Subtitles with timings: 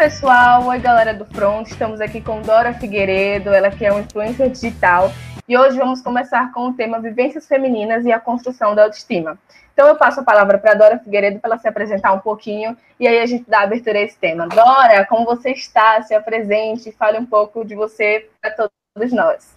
[0.00, 4.48] pessoal, oi galera do Front, estamos aqui com Dora Figueiredo, ela que é uma influencer
[4.48, 5.12] digital,
[5.46, 9.38] e hoje vamos começar com o tema Vivências Femininas e a Construção da Autoestima.
[9.74, 13.06] Então eu passo a palavra para Dora Figueiredo para ela se apresentar um pouquinho e
[13.06, 14.48] aí a gente dá abertura a esse tema.
[14.48, 16.00] Dora, como você está?
[16.00, 19.54] Se apresente, fale um pouco de você para todos nós.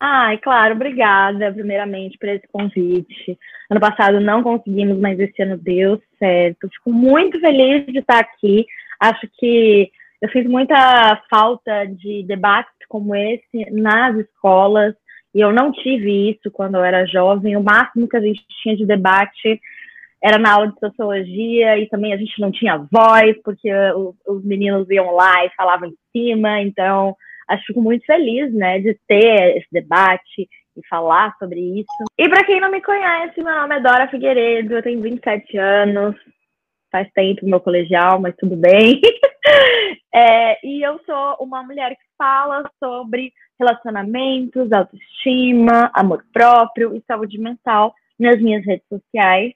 [0.00, 3.38] Ai, claro, obrigada, primeiramente, por esse convite.
[3.70, 6.68] Ano passado não conseguimos, mas esse ano deu certo.
[6.68, 8.66] Fico muito feliz de estar aqui.
[9.00, 14.94] Acho que eu fiz muita falta de debates como esse nas escolas,
[15.34, 17.56] e eu não tive isso quando eu era jovem.
[17.56, 19.60] O máximo que a gente tinha de debate
[20.22, 23.70] era na aula de sociologia, e também a gente não tinha voz, porque
[24.26, 27.14] os meninos iam lá e falavam em cima, então
[27.46, 31.88] acho fico muito feliz, né, de ter esse debate e falar sobre isso.
[32.18, 36.16] E para quem não me conhece, meu nome é Dora Figueiredo, eu tenho 27 anos,
[36.90, 39.00] faz tempo meu colegial, mas tudo bem.
[40.14, 47.38] é, e eu sou uma mulher que fala sobre relacionamentos, autoestima, amor próprio e saúde
[47.38, 49.52] mental nas minhas redes sociais.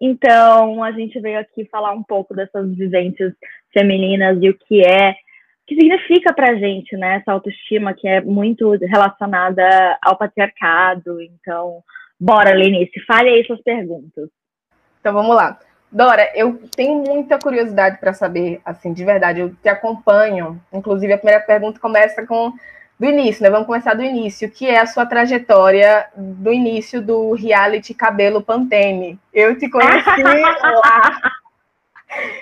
[0.00, 3.32] Então, a gente veio aqui falar um pouco dessas vivências
[3.72, 5.14] femininas e o que é
[5.66, 11.20] que significa para a gente, né, essa autoestima que é muito relacionada ao patriarcado.
[11.20, 11.82] Então,
[12.18, 14.28] bora, Lenice, fale aí suas perguntas.
[15.00, 15.58] Então, vamos lá.
[15.92, 20.58] Dora, eu tenho muita curiosidade para saber, assim, de verdade, eu te acompanho.
[20.72, 22.54] Inclusive, a primeira pergunta começa com
[22.98, 23.50] do início, né?
[23.50, 29.18] Vamos começar do início, que é a sua trajetória do início do reality Cabelo Pantene.
[29.34, 31.20] Eu te conheci lá.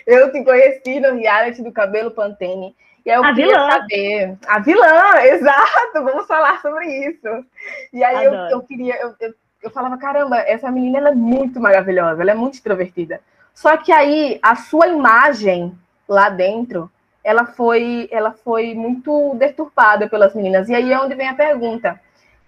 [0.07, 2.77] Eu te conheci no reality do Cabelo Pantene.
[3.05, 3.71] E aí eu a queria vilã.
[3.71, 4.39] saber.
[4.47, 7.45] A vilã, exato, vamos falar sobre isso.
[7.93, 11.59] E aí eu, eu, queria, eu, eu, eu, falava, caramba, essa menina ela é muito
[11.59, 13.21] maravilhosa, ela é muito extrovertida.
[13.55, 15.77] Só que aí a sua imagem
[16.09, 16.91] lá dentro,
[17.23, 20.69] ela foi, ela foi muito deturpada pelas meninas.
[20.69, 22.01] E aí é onde vem a pergunta.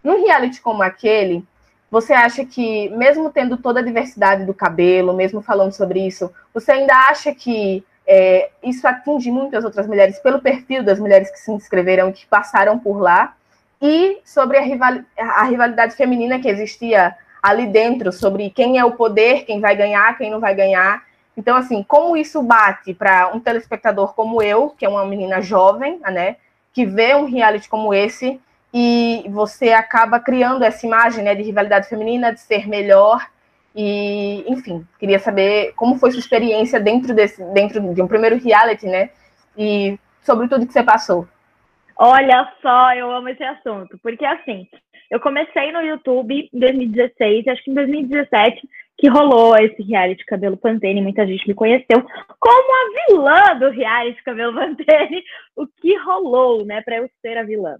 [0.03, 1.45] Num reality como aquele,
[1.91, 6.73] você acha que, mesmo tendo toda a diversidade do cabelo, mesmo falando sobre isso, você
[6.73, 11.53] ainda acha que é, isso atinge muitas outras mulheres pelo perfil das mulheres que se
[11.53, 13.37] inscreveram e que passaram por lá,
[13.81, 18.93] e sobre a, rival, a rivalidade feminina que existia ali dentro, sobre quem é o
[18.93, 21.03] poder, quem vai ganhar, quem não vai ganhar.
[21.37, 25.99] Então, assim, como isso bate para um telespectador como eu, que é uma menina jovem,
[25.99, 26.37] né,
[26.73, 28.41] que vê um reality como esse,
[28.73, 33.27] e você acaba criando essa imagem né, de rivalidade feminina, de ser melhor,
[33.75, 38.87] e, enfim, queria saber como foi sua experiência dentro, desse, dentro de um primeiro reality,
[38.87, 39.11] né?
[39.57, 41.27] E sobre tudo que você passou.
[41.97, 44.69] Olha só, eu amo esse assunto, porque assim,
[45.13, 50.57] eu comecei no YouTube em 2016, acho que em 2017 que rolou esse reality Cabelo
[50.57, 52.03] Pantene, muita gente me conheceu
[52.41, 55.23] como a vilã do reality Cabelo Pantene,
[55.55, 57.77] o que rolou, né, para eu ser a vilã.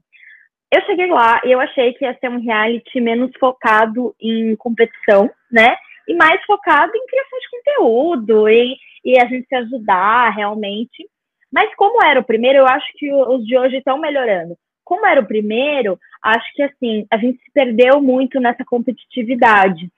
[0.71, 5.31] Eu cheguei lá e eu achei que ia ser um reality menos focado em competição,
[5.51, 5.75] né?
[6.07, 11.07] E mais focado em criação de conteúdo e, e a gente se ajudar realmente.
[11.51, 14.57] Mas como era o primeiro, eu acho que os de hoje estão melhorando.
[14.85, 19.91] Como era o primeiro, acho que assim, a gente se perdeu muito nessa competitividade.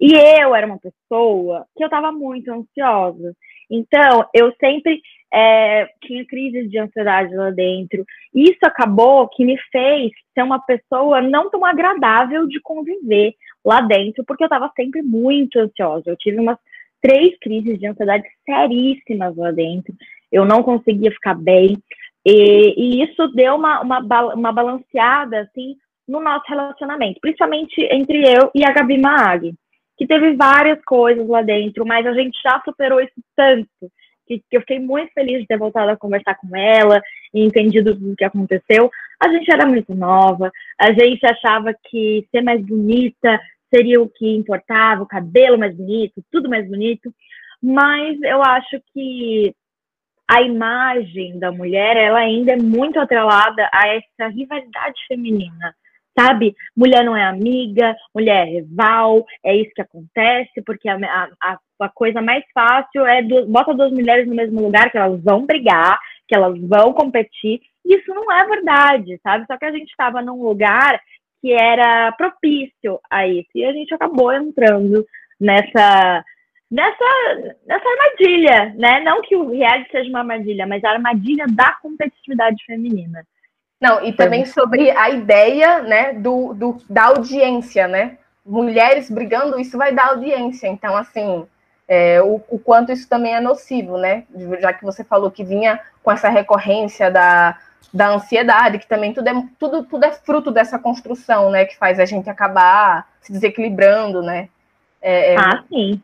[0.00, 3.34] E eu era uma pessoa que eu estava muito ansiosa.
[3.70, 5.00] Então, eu sempre
[5.32, 8.04] é, tinha crises de ansiedade lá dentro.
[8.34, 14.24] Isso acabou que me fez ser uma pessoa não tão agradável de conviver lá dentro,
[14.24, 16.10] porque eu estava sempre muito ansiosa.
[16.10, 16.58] Eu tive umas
[17.00, 19.94] três crises de ansiedade seríssimas lá dentro.
[20.30, 21.78] Eu não conseguia ficar bem.
[22.24, 24.00] E, e isso deu uma, uma,
[24.34, 29.54] uma balanceada, assim, no nosso relacionamento, principalmente entre eu e a Gabi Maag,
[29.96, 33.90] que teve várias coisas lá dentro, mas a gente já superou isso tanto
[34.26, 37.00] que, que eu fiquei muito feliz de ter voltado a conversar com ela
[37.34, 38.90] e entendido o que aconteceu.
[39.20, 43.40] A gente era muito nova, a gente achava que ser mais bonita
[43.72, 47.12] seria o que importava, o cabelo mais bonito, tudo mais bonito,
[47.62, 49.54] mas eu acho que
[50.32, 55.74] a imagem da mulher, ela ainda é muito atrelada a essa rivalidade feminina
[56.18, 56.54] sabe?
[56.76, 60.98] Mulher não é amiga, mulher é rival, é isso que acontece, porque a,
[61.42, 65.22] a, a coisa mais fácil é do, bota duas mulheres no mesmo lugar, que elas
[65.22, 65.98] vão brigar,
[66.28, 67.60] que elas vão competir.
[67.82, 69.46] Isso não é verdade, sabe?
[69.46, 71.00] Só que a gente estava num lugar
[71.40, 75.04] que era propício a isso, e a gente acabou entrando
[75.40, 76.22] nessa
[76.72, 79.00] nessa, nessa armadilha, né?
[79.00, 83.26] Não que o reality seja uma armadilha, mas a armadilha da competitividade feminina.
[83.78, 88.16] Não, e também sobre a ideia, né, do, do, da audiência, né?
[88.46, 90.66] Mulheres brigando, isso vai dar audiência.
[90.68, 91.46] Então, assim,
[91.86, 94.24] é, o, o, quanto isso também é nocivo, né?
[94.60, 97.58] Já que você falou que vinha com essa recorrência da,
[97.92, 101.66] da ansiedade, que também tudo é, tudo, tudo é fruto dessa construção, né?
[101.66, 104.48] Que faz a gente acabar se desequilibrando, né?
[105.02, 106.00] É, é, ah, sim.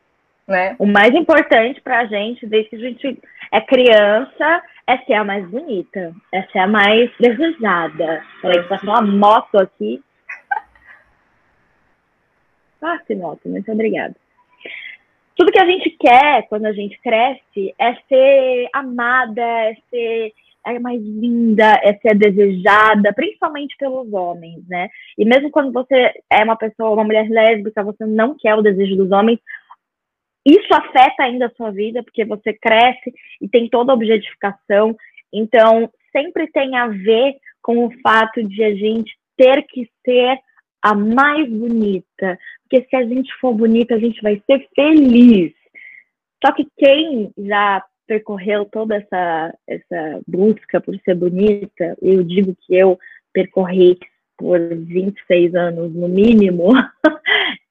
[0.48, 0.74] Né?
[0.78, 3.22] O mais importante para a gente, desde que a gente
[3.52, 8.24] é criança, é ser a mais bonita, é ser a mais desejada.
[8.40, 10.02] Peraí, que passou uma moto aqui.
[12.80, 14.16] Passe, moto, muito obrigada.
[15.36, 20.32] Tudo que a gente quer quando a gente cresce é ser amada, é ser
[20.66, 24.88] é mais linda, é ser desejada, principalmente pelos homens, né?
[25.16, 28.96] E mesmo quando você é uma pessoa, uma mulher lésbica, você não quer o desejo
[28.96, 29.38] dos homens,
[30.50, 34.96] isso afeta ainda a sua vida, porque você cresce e tem toda a objetificação.
[35.32, 40.38] Então, sempre tem a ver com o fato de a gente ter que ser
[40.82, 42.38] a mais bonita.
[42.62, 45.52] Porque se a gente for bonita, a gente vai ser feliz.
[46.44, 52.74] Só que quem já percorreu toda essa, essa busca por ser bonita, eu digo que
[52.74, 52.98] eu
[53.32, 53.98] percorri
[54.36, 56.68] por 26 anos no mínimo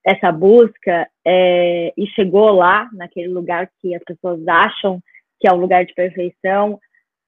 [0.07, 5.01] essa busca é, e chegou lá, naquele lugar que as pessoas acham
[5.38, 6.80] que é o lugar de perfeição,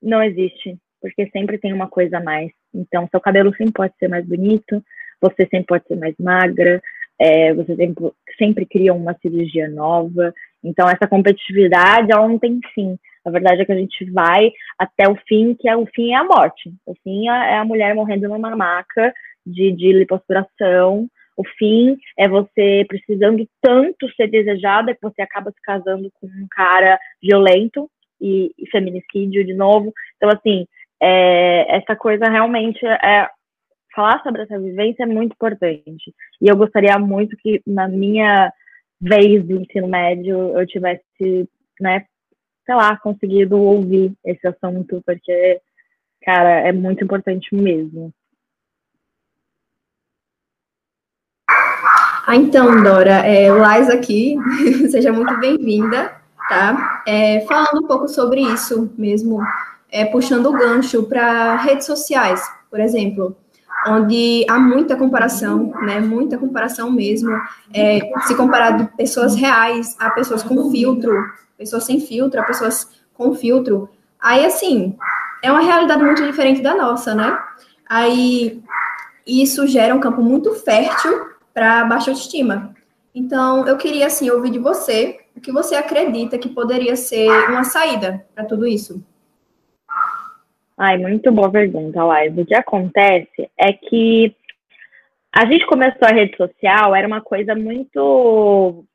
[0.02, 2.52] não existe, porque sempre tem uma coisa a mais.
[2.74, 4.82] Então, seu cabelo sempre pode ser mais bonito,
[5.22, 6.82] você sempre pode ser mais magra,
[7.20, 10.34] é, você sempre, sempre cria uma cirurgia nova.
[10.64, 12.98] Então, essa competitividade, ela não tem fim.
[13.26, 16.16] A verdade é que a gente vai até o fim, que é o fim é
[16.16, 16.74] a morte.
[16.86, 19.14] O fim é, é a mulher morrendo numa maca
[19.46, 21.10] de, de lipoaspiração.
[21.40, 26.48] O fim é você precisando tanto ser desejada que você acaba se casando com um
[26.52, 27.90] cara violento
[28.20, 29.94] e, e feminicídio de novo.
[30.18, 30.68] Então, assim,
[31.02, 33.30] é, essa coisa realmente é.
[33.96, 36.14] Falar sobre essa vivência é muito importante.
[36.42, 38.52] E eu gostaria muito que na minha
[39.02, 41.50] vez do ensino médio eu tivesse,
[41.82, 42.06] né,
[42.66, 45.60] sei lá, conseguido ouvir esse assunto, porque,
[46.22, 48.14] cara, é muito importante mesmo.
[52.30, 54.38] Ah, então, Dora, é, Lais aqui,
[54.92, 56.14] seja muito bem-vinda,
[56.48, 57.02] tá?
[57.08, 59.42] É, falando um pouco sobre isso mesmo,
[59.92, 62.40] é, puxando o gancho para redes sociais,
[62.70, 63.36] por exemplo,
[63.88, 66.00] onde há muita comparação, né?
[66.02, 67.32] Muita comparação mesmo,
[67.74, 73.34] é, se de pessoas reais a pessoas com filtro, pessoas sem filtro, a pessoas com
[73.34, 73.90] filtro.
[74.22, 74.96] Aí, assim,
[75.42, 77.40] é uma realidade muito diferente da nossa, né?
[77.90, 78.62] Aí,
[79.26, 82.74] isso gera um campo muito fértil para baixa autoestima.
[83.14, 87.66] Então, eu queria, assim, ouvir de você o que você acredita que poderia ser uma
[87.66, 89.04] saída para tudo isso.
[90.78, 92.38] Ai, muito boa pergunta, Laís.
[92.38, 94.34] O que acontece é que
[95.36, 98.86] a gente começou a rede social, era uma coisa muito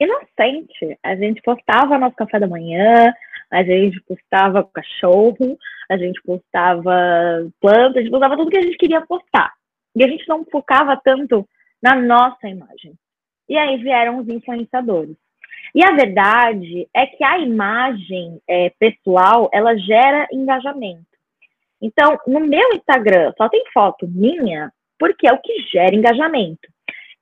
[0.00, 0.98] inocente.
[1.00, 3.14] A gente postava nosso café da manhã,
[3.52, 5.56] a gente postava cachorro,
[5.88, 9.52] a gente postava plantas, a gente postava tudo que a gente queria postar.
[9.94, 11.46] E a gente não focava tanto
[11.82, 12.94] na nossa imagem.
[13.48, 15.16] E aí vieram os influenciadores.
[15.74, 21.06] E a verdade é que a imagem é, pessoal, ela gera engajamento.
[21.80, 26.68] Então, no meu Instagram só tem foto minha, porque é o que gera engajamento.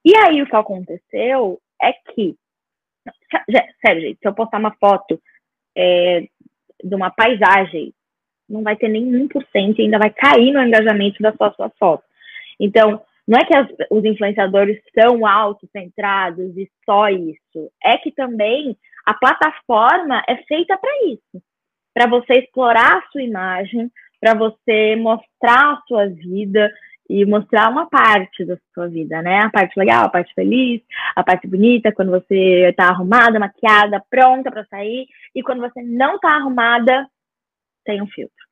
[0.05, 2.37] E aí o que aconteceu é que
[3.85, 5.21] Sério, gente, se eu postar uma foto
[5.77, 6.27] é,
[6.83, 7.93] de uma paisagem,
[8.49, 12.05] não vai ter nem 1% e ainda vai cair no engajamento da sua, sua foto.
[12.59, 13.01] Então,
[13.31, 17.71] não é que as, os influenciadores são autocentrados e só isso.
[17.81, 21.41] É que também a plataforma é feita para isso.
[21.95, 23.89] Para você explorar a sua imagem,
[24.21, 26.73] para você mostrar a sua vida,
[27.09, 29.41] e mostrar uma parte da sua vida, né?
[29.41, 30.81] A parte legal, a parte feliz,
[31.17, 36.21] a parte bonita, quando você tá arrumada, maquiada, pronta para sair, e quando você não
[36.21, 37.09] tá arrumada,
[37.85, 38.47] tem um filtro.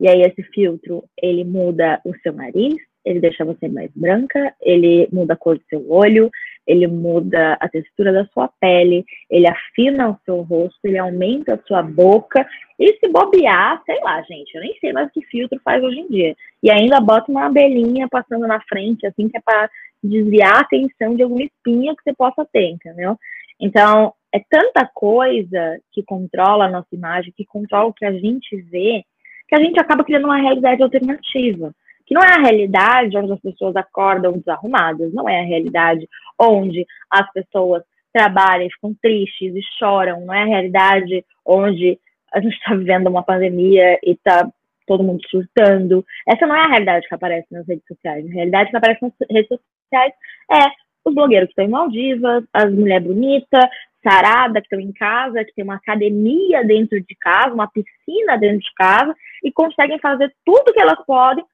[0.00, 5.08] E aí esse filtro, ele muda o seu nariz, ele deixa você mais branca, ele
[5.12, 6.30] muda a cor do seu olho,
[6.66, 11.66] ele muda a textura da sua pele, ele afina o seu rosto, ele aumenta a
[11.66, 12.46] sua boca.
[12.78, 16.00] E se bobear, sei lá, gente, eu nem sei mais o que filtro faz hoje
[16.00, 16.36] em dia.
[16.62, 19.70] E ainda bota uma abelhinha passando na frente, assim, que é para
[20.02, 23.16] desviar a atenção de alguma espinha que você possa ter, entendeu?
[23.58, 28.56] Então, é tanta coisa que controla a nossa imagem, que controla o que a gente
[28.62, 29.04] vê,
[29.48, 31.74] que a gente acaba criando uma realidade alternativa
[32.10, 36.84] que não é a realidade onde as pessoas acordam desarrumadas, não é a realidade onde
[37.08, 41.96] as pessoas trabalham e ficam tristes e choram, não é a realidade onde
[42.34, 44.50] a gente está vivendo uma pandemia e está
[44.88, 46.04] todo mundo surtando.
[46.26, 48.26] Essa não é a realidade que aparece nas redes sociais.
[48.26, 50.12] A realidade que aparece nas redes sociais
[50.50, 50.66] é
[51.04, 53.70] os blogueiros que estão em Maldivas, as mulheres bonitas,
[54.02, 58.58] sarada, que estão em casa, que tem uma academia dentro de casa, uma piscina dentro
[58.58, 59.14] de casa,
[59.44, 61.44] e conseguem fazer tudo que elas podem.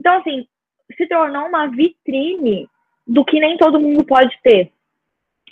[0.00, 0.48] Então, assim,
[0.96, 2.66] se tornou uma vitrine
[3.06, 4.72] do que nem todo mundo pode ter.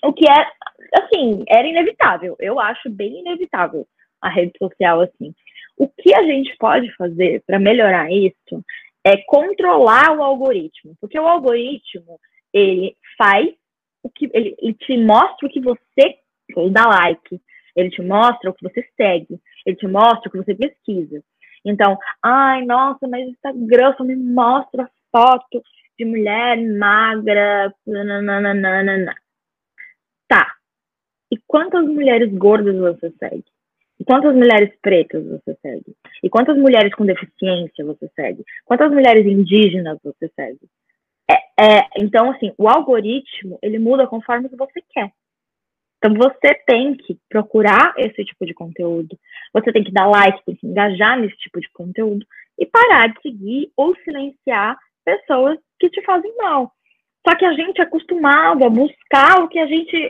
[0.02, 0.46] O que é,
[0.94, 2.34] assim, era inevitável.
[2.40, 3.86] Eu acho bem inevitável
[4.22, 5.34] a rede social, assim.
[5.76, 8.64] O que a gente pode fazer para melhorar isso
[9.04, 10.96] é controlar o algoritmo.
[11.00, 12.18] Porque o algoritmo,
[12.52, 13.48] ele faz
[14.02, 16.18] o que ele, ele te mostra o que você
[16.72, 17.40] dá like,
[17.76, 21.22] ele te mostra o que você segue, ele te mostra o que você pesquisa.
[21.64, 25.62] Então, ai, nossa, mas o Instagram só me mostra foto
[25.98, 29.14] de mulher magra, nananana.
[30.28, 30.54] Tá.
[31.30, 33.44] E quantas mulheres gordas você segue?
[34.00, 35.96] E quantas mulheres pretas você segue?
[36.22, 38.44] E quantas mulheres com deficiência você segue?
[38.64, 40.60] Quantas mulheres indígenas você segue?
[41.28, 41.34] É,
[41.78, 45.12] é, então, assim, o algoritmo, ele muda conforme que você quer.
[45.98, 49.18] Então, você tem que procurar esse tipo de conteúdo.
[49.52, 52.24] Você tem que dar like, tem que engajar nesse tipo de conteúdo
[52.58, 56.72] e parar de seguir ou silenciar pessoas que te fazem mal.
[57.26, 60.08] Só que a gente é acostumado a buscar o que a gente.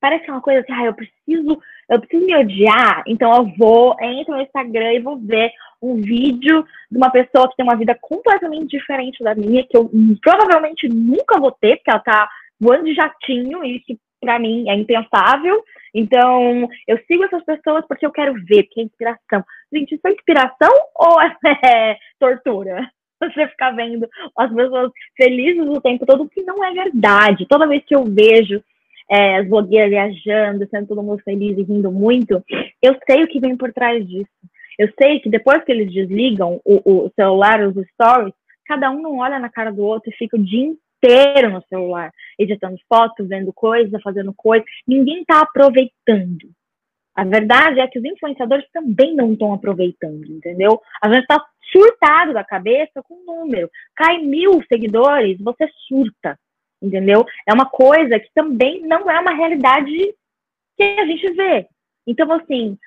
[0.00, 4.34] Parece uma coisa assim, ah, eu preciso, eu preciso me odiar, então eu vou, entro
[4.34, 8.76] no Instagram e vou ver um vídeo de uma pessoa que tem uma vida completamente
[8.76, 9.90] diferente da minha, que eu
[10.22, 12.28] provavelmente nunca vou ter, porque ela tá
[12.58, 15.62] voando de jatinho, e isso para mim é impensável.
[15.94, 19.44] Então, eu sigo essas pessoas porque eu quero ver, porque é inspiração.
[19.72, 21.16] Gente, isso é inspiração ou
[21.64, 22.90] é tortura?
[23.22, 24.06] Você ficar vendo
[24.36, 27.46] as pessoas felizes o tempo todo, que não é verdade.
[27.48, 28.62] Toda vez que eu vejo
[29.10, 32.44] é, as blogueiras viajando, sendo todo mundo feliz e rindo muito,
[32.82, 34.28] eu sei o que vem por trás disso.
[34.78, 38.34] Eu sei que depois que eles desligam o, o celular, os stories,
[38.66, 42.10] cada um não olha na cara do outro e fica o dia inteiro no celular,
[42.38, 44.64] editando fotos, vendo coisa, fazendo coisa.
[44.86, 46.50] Ninguém está aproveitando.
[47.14, 50.80] A verdade é que os influenciadores também não estão aproveitando, entendeu?
[51.02, 53.70] A gente está surtado da cabeça com o número.
[53.94, 56.38] Cai mil seguidores, você surta,
[56.80, 57.24] entendeu?
[57.48, 60.14] É uma coisa que também não é uma realidade
[60.76, 61.66] que a gente vê.
[62.06, 62.78] Então, assim,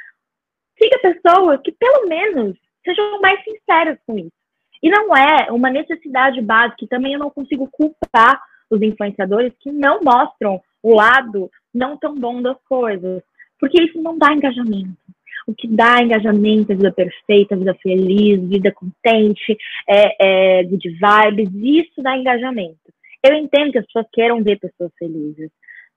[0.77, 4.38] siga pessoas que pelo menos sejam mais sinceras com isso.
[4.81, 9.99] E não é uma necessidade básica, também eu não consigo culpar os influenciadores que não
[10.01, 13.21] mostram o lado não tão bom das coisas,
[13.59, 14.97] porque isso não dá engajamento.
[15.45, 19.57] O que dá engajamento é vida perfeita, vida feliz, vida contente,
[19.87, 22.77] é, é good vibes, isso dá engajamento.
[23.23, 25.51] Eu entendo que as pessoas queiram ver pessoas felizes,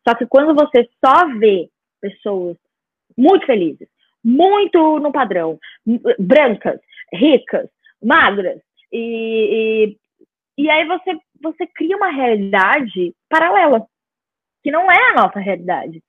[0.07, 1.69] só que quando você só vê
[2.01, 2.57] pessoas
[3.17, 3.89] muito felizes,
[4.25, 5.59] muito no padrão,
[6.19, 6.81] brancas,
[7.13, 7.69] ricas,
[8.03, 8.61] magras,
[8.93, 9.97] e,
[10.59, 13.87] e, e aí você, você cria uma realidade paralela,
[14.63, 16.03] que não é a nossa realidade.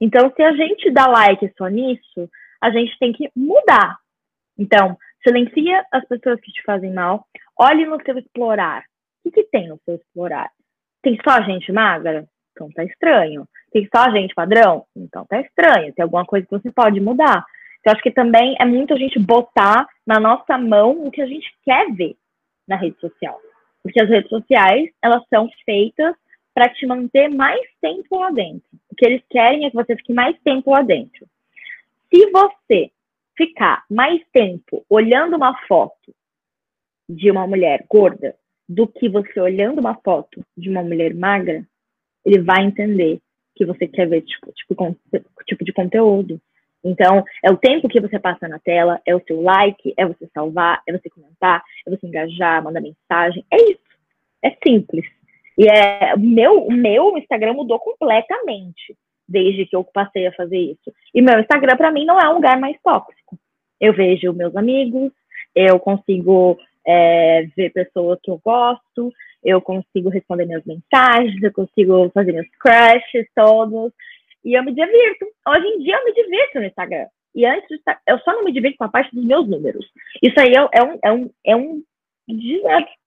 [0.00, 2.28] Então, se a gente dá like só nisso,
[2.60, 3.98] a gente tem que mudar.
[4.58, 7.26] Então, silencia as pessoas que te fazem mal,
[7.58, 8.84] olhe no seu explorar.
[9.24, 10.50] O que, que tem no seu explorar?
[11.02, 12.26] Tem só gente magra?
[12.52, 13.46] Então tá estranho.
[13.70, 14.86] Tem só gente padrão?
[14.96, 15.92] Então tá estranho.
[15.92, 17.44] Tem alguma coisa que você pode mudar.
[17.80, 21.26] Então, acho que também é muito a gente botar na nossa mão o que a
[21.26, 22.16] gente quer ver
[22.70, 23.38] na rede social.
[23.82, 26.14] Porque as redes sociais, elas são feitas
[26.54, 28.68] para te manter mais tempo lá dentro.
[28.90, 31.26] O que eles querem é que você fique mais tempo lá dentro.
[32.12, 32.90] Se você
[33.36, 36.14] ficar mais tempo olhando uma foto
[37.08, 38.36] de uma mulher gorda
[38.68, 41.66] do que você olhando uma foto de uma mulher magra,
[42.24, 43.20] ele vai entender
[43.56, 44.96] que você quer ver tipo, tipo,
[45.46, 46.40] tipo de conteúdo.
[46.82, 50.26] Então, é o tempo que você passa na tela, é o seu like, é você
[50.32, 53.44] salvar, é você comentar, é você engajar, mandar mensagem.
[53.52, 53.90] É isso.
[54.42, 55.04] É simples.
[55.58, 58.96] E é, o meu, meu Instagram mudou completamente
[59.28, 60.92] desde que eu passei a fazer isso.
[61.14, 63.38] E meu Instagram, para mim, não é um lugar mais tóxico.
[63.80, 65.12] Eu vejo meus amigos,
[65.54, 69.12] eu consigo é, ver pessoas que eu gosto,
[69.44, 73.92] eu consigo responder minhas mensagens, eu consigo fazer meus crushes todos.
[74.44, 75.26] E eu me divirto.
[75.48, 77.06] Hoje em dia eu me divirto no Instagram.
[77.34, 79.86] E antes eu só não me divirto com a parte dos meus números.
[80.22, 81.82] Isso aí é, é um, é um, é um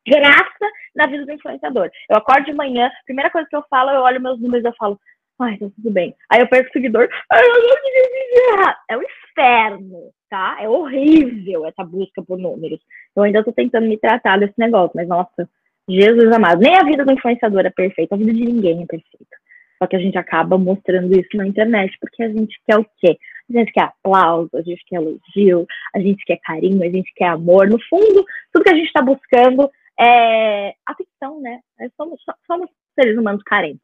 [0.08, 1.90] graça na vida do influenciador.
[2.10, 4.76] Eu acordo de manhã, primeira coisa que eu falo, eu olho meus números e eu
[4.78, 5.00] falo,
[5.40, 6.16] ai, tá tudo bem.
[6.30, 10.58] Aí eu perco o seguidor, ai, eu não queria É um inferno, tá?
[10.60, 12.80] É horrível essa busca por números.
[13.16, 15.50] Eu ainda tô tentando me tratar desse negócio, mas nossa,
[15.88, 16.62] Jesus amado.
[16.62, 19.43] Nem a vida do influenciador é perfeita, a vida de ninguém é perfeita.
[19.84, 23.18] Só que a gente acaba mostrando isso na internet porque a gente quer o quê?
[23.50, 27.28] A gente quer aplauso, a gente quer elogio, a gente quer carinho, a gente quer
[27.28, 27.68] amor.
[27.68, 28.24] No fundo,
[28.54, 31.60] tudo que a gente está buscando é afeição, né?
[31.98, 33.82] Somos, somos seres humanos carentes.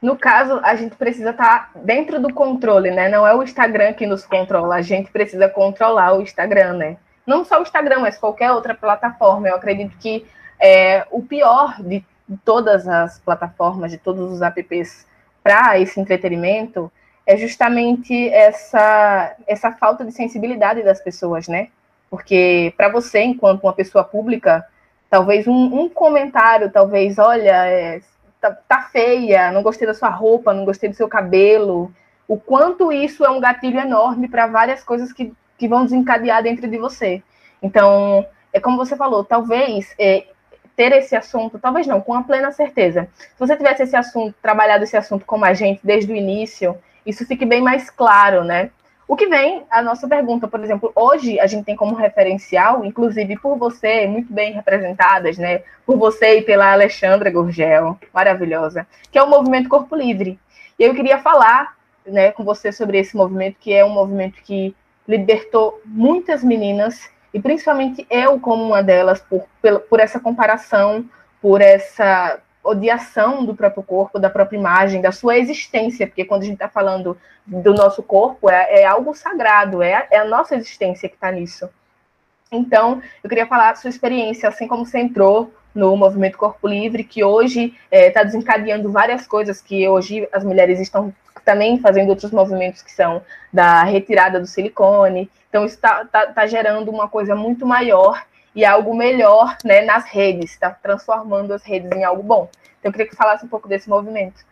[0.00, 3.08] No caso, a gente precisa estar tá dentro do controle, né?
[3.08, 6.96] Não é o Instagram que nos controla, a gente precisa controlar o Instagram, né?
[7.26, 9.48] Não só o Instagram, mas qualquer outra plataforma.
[9.48, 10.24] Eu acredito que
[10.60, 12.04] é, o pior de
[12.44, 15.06] todas as plataformas, de todos os apps
[15.42, 16.90] para esse entretenimento
[17.26, 21.68] é justamente essa, essa falta de sensibilidade das pessoas, né?
[22.10, 24.64] Porque para você, enquanto uma pessoa pública,
[25.08, 28.00] talvez um, um comentário, talvez, olha, é,
[28.40, 31.90] tá, tá, feia, não gostei da sua roupa, não gostei do seu cabelo,
[32.28, 36.68] o quanto isso é um gatilho enorme para várias coisas que, que vão desencadear dentro
[36.68, 37.22] de você.
[37.62, 40.26] Então, é como você falou, talvez é,
[40.76, 43.08] ter esse assunto, talvez não, com a plena certeza.
[43.16, 46.76] Se você tivesse esse assunto, trabalhado esse assunto como a gente desde o início,
[47.06, 48.70] isso fique bem mais claro, né?
[49.06, 53.38] O que vem, a nossa pergunta, por exemplo, hoje a gente tem como referencial, inclusive
[53.38, 55.62] por você, muito bem representadas, né?
[55.84, 60.38] Por você e pela Alexandra Gurgel, maravilhosa, que é o movimento Corpo Livre.
[60.78, 61.76] E eu queria falar
[62.06, 64.74] né, com você sobre esse movimento, que é um movimento que
[65.06, 69.44] libertou muitas meninas, e principalmente eu como uma delas, por,
[69.90, 71.04] por essa comparação,
[71.42, 76.44] por essa odiação do próprio corpo, da própria imagem, da sua existência, porque quando a
[76.44, 81.08] gente está falando do nosso corpo, é, é algo sagrado, é, é, a nossa existência
[81.08, 81.68] que está nisso.
[82.52, 87.02] Então, eu queria falar da sua experiência, assim como você entrou no movimento Corpo Livre,
[87.02, 91.12] que hoje está é, tá desencadeando várias coisas que hoje as mulheres estão
[91.44, 93.22] também fazendo outros movimentos que são
[93.52, 95.30] da retirada do silicone.
[95.48, 98.24] Então, isso está tá, tá gerando uma coisa muito maior
[98.54, 102.48] e algo melhor né, nas redes, está transformando as redes em algo bom.
[102.78, 104.44] Então, eu queria que falasse um pouco desse movimento.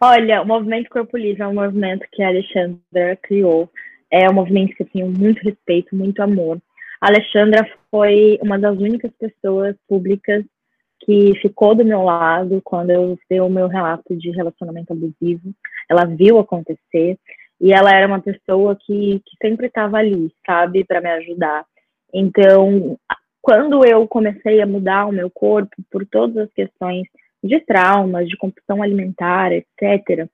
[0.00, 3.70] Olha, o movimento Corpo Livre é um movimento que a Alexandra criou.
[4.10, 6.60] É um movimento que eu tenho muito respeito, muito amor.
[7.00, 10.44] A Alexandra foi uma das únicas pessoas públicas
[11.04, 15.52] que ficou do meu lado quando eu dei o meu relato de relacionamento abusivo.
[15.88, 17.18] Ela viu acontecer
[17.60, 21.64] e ela era uma pessoa que, que sempre estava ali, sabe, para me ajudar.
[22.12, 22.98] Então,
[23.40, 27.06] quando eu comecei a mudar o meu corpo por todas as questões
[27.42, 30.28] de traumas, de compulsão alimentar, etc.,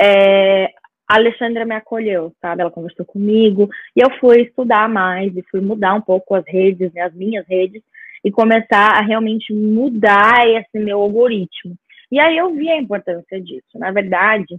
[0.00, 0.66] é,
[1.08, 2.62] a Alexandra me acolheu, sabe?
[2.62, 6.92] Ela conversou comigo e eu fui estudar mais e fui mudar um pouco as redes,
[6.92, 7.82] né, as minhas redes,
[8.26, 11.76] e começar a realmente mudar esse meu algoritmo.
[12.10, 13.78] E aí eu vi a importância disso.
[13.78, 14.58] Na verdade,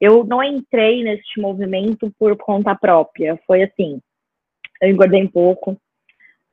[0.00, 3.38] eu não entrei nesse movimento por conta própria.
[3.46, 4.00] Foi assim,
[4.80, 5.76] eu engordei um pouco,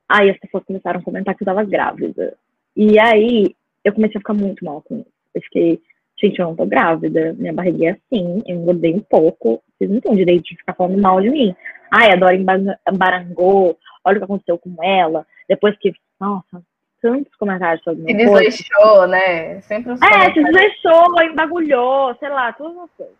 [0.10, 2.38] Aí as pessoas começaram a comentar que eu tava grávida.
[2.76, 5.12] E aí eu comecei a ficar muito mal com isso.
[5.34, 5.82] Eu fiquei,
[6.22, 10.00] gente, eu não tô grávida, minha barriga é assim, eu engordei um pouco, vocês não
[10.00, 11.54] têm direito de ficar falando mal de mim.
[11.92, 15.26] Ai, a Dora embarangou, olha o que aconteceu com ela.
[15.48, 16.64] Depois que, nossa,
[17.02, 19.62] tantos comentários sobre meu Se desleixou, né?
[19.62, 23.16] Sempre os É, se desleixou, embagulhou, sei lá, todas as coisas.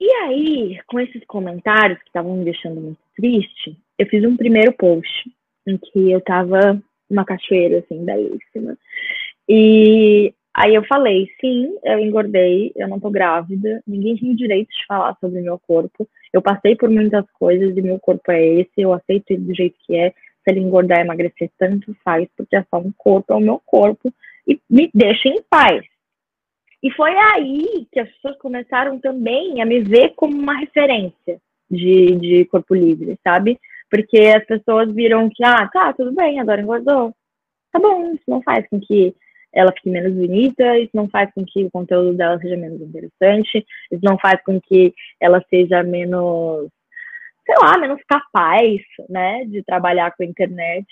[0.00, 4.72] E aí, com esses comentários que estavam me deixando muito triste, eu fiz um primeiro
[4.72, 5.30] post
[5.66, 8.76] em que eu tava numa cachoeira, assim, belíssima.
[9.48, 14.68] E aí eu falei, sim, eu engordei, eu não tô grávida, ninguém tem o direito
[14.68, 16.08] de falar sobre o meu corpo.
[16.32, 19.76] Eu passei por muitas coisas e meu corpo é esse, eu aceito ele do jeito
[19.84, 20.14] que é.
[20.48, 24.12] Se ele engordar, emagrecer, tanto faz, porque é só um corpo, é o meu corpo.
[24.46, 25.84] E me deixa em paz.
[26.82, 31.38] E foi aí que as pessoas começaram também a me ver como uma referência
[31.70, 33.58] de, de corpo livre, sabe?
[33.90, 37.14] Porque as pessoas viram que, ah, tá, tudo bem, agora engordou.
[37.72, 39.14] Tá bom, isso não faz com que
[39.52, 43.66] ela fique menos bonita, isso não faz com que o conteúdo dela seja menos interessante,
[43.90, 46.68] isso não faz com que ela seja menos,
[47.48, 50.86] sei lá, menos capaz, né, de trabalhar com a internet.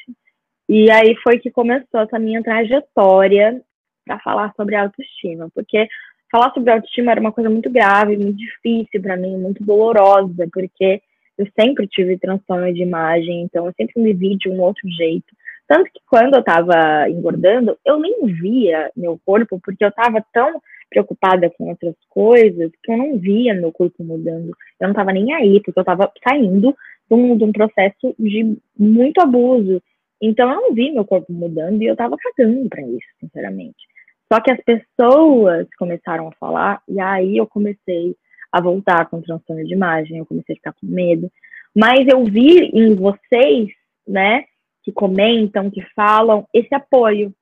[0.67, 3.61] E aí foi que começou essa minha trajetória
[4.07, 5.87] para falar sobre autoestima, porque
[6.33, 11.03] falar sobre autoestima era uma coisa muito grave, muito difícil para mim, muito dolorosa, porque
[11.37, 15.37] eu sempre tive transtorno de imagem, então eu sempre me vi de um outro jeito.
[15.69, 20.63] Tanto que quando eu estava engordando, eu nem via meu corpo, porque eu estava tão
[20.89, 24.49] preocupada com outras coisas que eu não via meu corpo mudando.
[24.81, 26.75] Eu não estava nem aí, porque eu estava saindo
[27.09, 29.83] de um, de um, processo de muito abuso.
[30.21, 33.87] Então eu não vi meu corpo mudando e eu estava cagando para isso, sinceramente.
[34.33, 38.17] Só que as pessoas começaram a falar, e aí eu comecei
[38.51, 41.31] a voltar com transtorno de imagem, eu comecei a ficar com medo.
[41.75, 43.69] Mas eu vi em vocês,
[44.07, 44.45] né,
[44.83, 47.33] que comentam, que falam, esse apoio.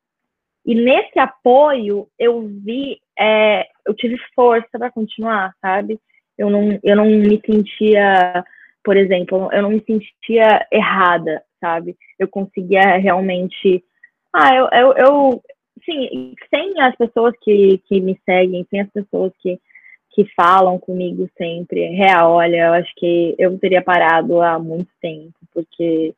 [0.67, 6.01] E nesse apoio eu vi, é, eu tive força para continuar, sabe?
[6.39, 8.45] Eu não, eu não me sentia,
[8.83, 11.97] por exemplo, eu não me sentia errada, sabe?
[12.19, 13.85] Eu conseguia realmente.
[14.33, 15.43] Ah, eu, eu, eu
[15.85, 19.61] sim, sem as pessoas que, que me seguem, sem as pessoas que,
[20.11, 25.35] que falam comigo sempre, real, olha, eu acho que eu teria parado há muito tempo,
[25.53, 26.15] porque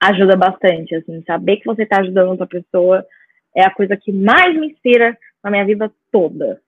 [0.00, 3.06] ajuda bastante, assim, saber que você está ajudando outra pessoa
[3.54, 6.60] é a coisa que mais me inspira na minha vida toda.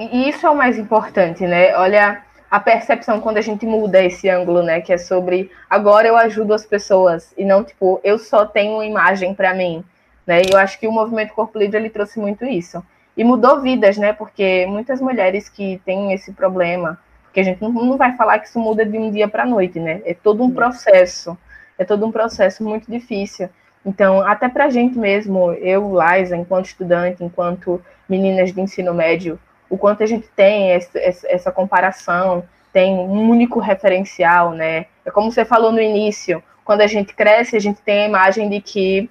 [0.00, 1.76] E isso é o mais importante, né?
[1.76, 4.80] Olha a percepção quando a gente muda esse ângulo, né?
[4.80, 8.86] Que é sobre agora eu ajudo as pessoas e não tipo eu só tenho uma
[8.86, 9.84] imagem para mim,
[10.26, 10.42] né?
[10.42, 12.82] E eu acho que o movimento Corpo Livre ele trouxe muito isso
[13.16, 14.12] e mudou vidas, né?
[14.12, 16.98] Porque muitas mulheres que têm esse problema,
[17.32, 19.46] porque a gente não, não vai falar que isso muda de um dia para a
[19.46, 20.02] noite, né?
[20.04, 21.36] É todo um processo,
[21.78, 23.48] é todo um processo muito difícil.
[23.86, 29.40] Então, até para a gente mesmo, eu, Liza, enquanto estudante, enquanto meninas de ensino médio,
[29.70, 34.84] o quanto a gente tem essa, essa comparação, tem um único referencial, né?
[35.02, 38.50] É como você falou no início, quando a gente cresce, a gente tem a imagem
[38.50, 39.10] de que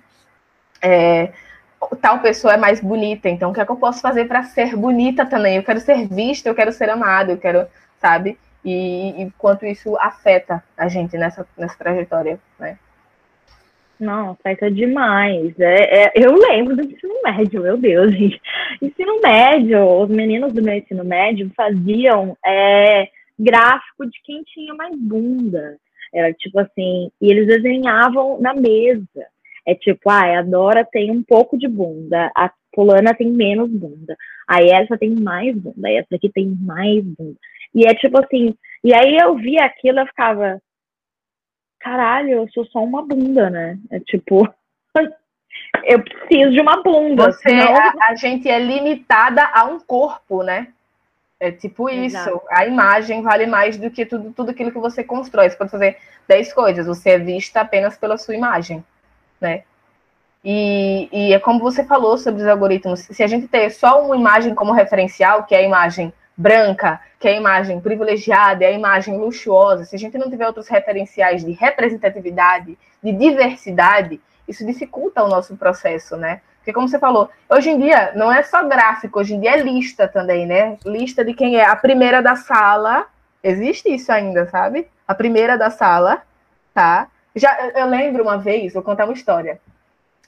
[0.79, 1.31] é,
[1.99, 4.75] tal pessoa é mais bonita, então o que é que eu posso fazer para ser
[4.75, 5.55] bonita também?
[5.55, 7.67] Eu quero ser vista, eu quero ser amada, eu quero,
[8.01, 8.37] sabe?
[8.65, 12.77] E, e quanto isso afeta a gente nessa, nessa trajetória, né?
[13.99, 15.57] Não, afeta demais.
[15.59, 18.41] É, é, eu lembro do ensino médio, meu Deus, gente.
[18.81, 23.07] Ensino médio, os meninos do meu ensino médio faziam é,
[23.39, 25.77] gráfico de quem tinha mais bunda.
[26.11, 29.27] Era tipo assim, e eles desenhavam na mesa.
[29.67, 34.17] É tipo, ah, a Dora tem um pouco de bunda, a fulana tem menos bunda,
[34.47, 37.37] aí essa tem mais bunda, aí essa aqui tem mais bunda.
[37.73, 40.61] E é tipo assim, e aí eu via aquilo e ficava,
[41.79, 43.77] caralho, eu sou só uma bunda, né?
[43.89, 44.47] É tipo,
[45.83, 47.31] eu preciso de uma bunda.
[47.31, 47.75] Você, senão...
[47.75, 50.67] a, a, gente é limitada a um corpo, né?
[51.39, 52.17] É tipo isso.
[52.17, 52.41] Exato.
[52.49, 55.49] A imagem vale mais do que tudo, tudo aquilo que você constrói.
[55.49, 58.83] Você pode fazer 10 coisas, você é vista apenas pela sua imagem,
[59.39, 59.63] né?
[60.43, 63.01] E, e é como você falou sobre os algoritmos.
[63.01, 67.27] Se a gente ter só uma imagem como referencial, que é a imagem branca, que
[67.27, 71.43] é a imagem privilegiada, é a imagem luxuosa, se a gente não tiver outros referenciais
[71.43, 76.41] de representatividade, de diversidade, isso dificulta o nosso processo, né?
[76.57, 79.61] Porque, como você falou, hoje em dia não é só gráfico, hoje em dia é
[79.61, 80.77] lista também, né?
[80.85, 83.07] Lista de quem é a primeira da sala.
[83.43, 84.87] Existe isso ainda, sabe?
[85.07, 86.21] A primeira da sala,
[86.73, 87.07] tá?
[87.35, 89.59] Já eu lembro uma vez, vou contar uma história.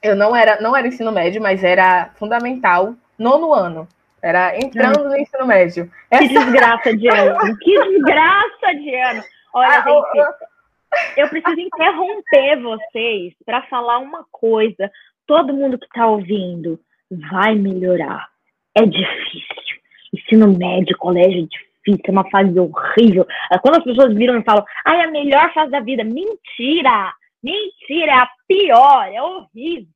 [0.02, 3.88] Eu não era, não era ensino médio, mas era fundamental, nono ano.
[4.24, 5.92] Era entrando no ensino médio.
[6.10, 6.26] Essa...
[6.26, 7.38] Que desgraça de ano.
[7.60, 9.22] que desgraça de ano.
[9.54, 14.90] Olha, ah, gente, eu preciso interromper vocês para falar uma coisa.
[15.28, 16.80] Todo mundo que está ouvindo
[17.12, 18.30] vai melhorar.
[18.74, 19.82] É difícil.
[20.14, 23.28] Ensino médio, colégio é difícil, é uma fase horrível.
[23.62, 26.04] Quando as pessoas viram e falam, ai, é a melhor fase da vida.
[26.06, 27.14] Mentira!
[27.44, 29.90] Mentira, é a pior, é horrível.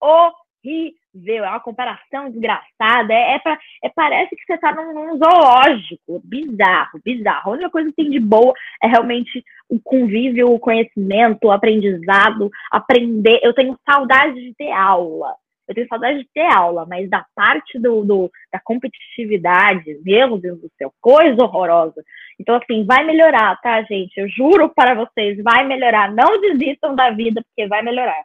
[0.00, 4.92] Horrível horrível, é uma comparação desgraçada, é, é, pra, é parece que você está num,
[4.92, 7.50] num, zoológico, bizarro, bizarro.
[7.50, 12.50] A única coisa que tem de boa é realmente o convívio, o conhecimento, o aprendizado,
[12.70, 13.40] aprender.
[13.42, 15.34] Eu tenho saudade de ter aula,
[15.68, 20.60] eu tenho saudade de ter aula, mas da parte do, do da competitividade, meu Deus
[20.60, 22.02] do céu, coisa horrorosa.
[22.38, 24.18] Então, assim, vai melhorar, tá, gente?
[24.18, 26.12] Eu juro para vocês, vai melhorar.
[26.12, 28.24] Não desistam da vida, porque vai melhorar.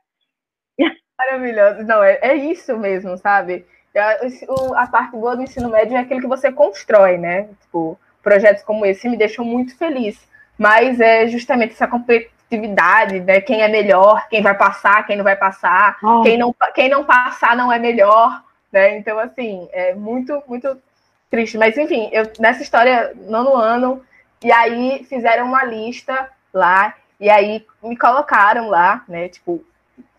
[1.18, 1.84] Maravilhoso.
[1.84, 3.66] Não, é, é isso mesmo, sabe?
[3.96, 7.50] A, a parte boa do ensino médio é aquilo que você constrói, né?
[7.62, 10.20] Tipo, projetos como esse me deixam muito feliz.
[10.58, 13.42] Mas é justamente essa competitividade, né?
[13.42, 16.22] Quem é melhor, quem vai passar, quem não vai passar, oh.
[16.22, 18.98] quem, não, quem não passar não é melhor, né?
[18.98, 20.78] Então, assim, é muito, muito
[21.30, 21.58] triste.
[21.58, 24.04] Mas, enfim, eu, nessa história, nono ano,
[24.44, 29.30] e aí fizeram uma lista lá, e aí me colocaram lá, né?
[29.30, 29.64] Tipo,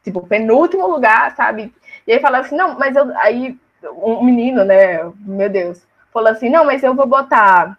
[0.09, 1.73] tipo, penúltimo lugar, sabe?
[2.07, 3.17] E aí falava assim, não, mas eu.
[3.19, 3.59] Aí
[3.93, 4.99] um menino, né?
[5.21, 7.79] Meu Deus, falou assim, não, mas eu vou botar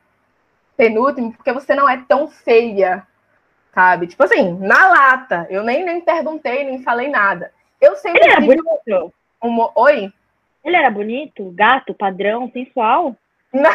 [0.78, 3.06] penúltimo porque você não é tão feia,
[3.74, 4.08] sabe?
[4.08, 5.48] Tipo assim, na lata.
[5.50, 7.52] Eu nem, nem perguntei, nem falei nada.
[7.82, 8.22] Eu sempre.
[8.22, 9.14] Ele era bonito?
[9.76, 10.14] Oi?
[10.64, 13.16] Ele era bonito, gato, padrão, sensual?
[13.52, 13.72] Não,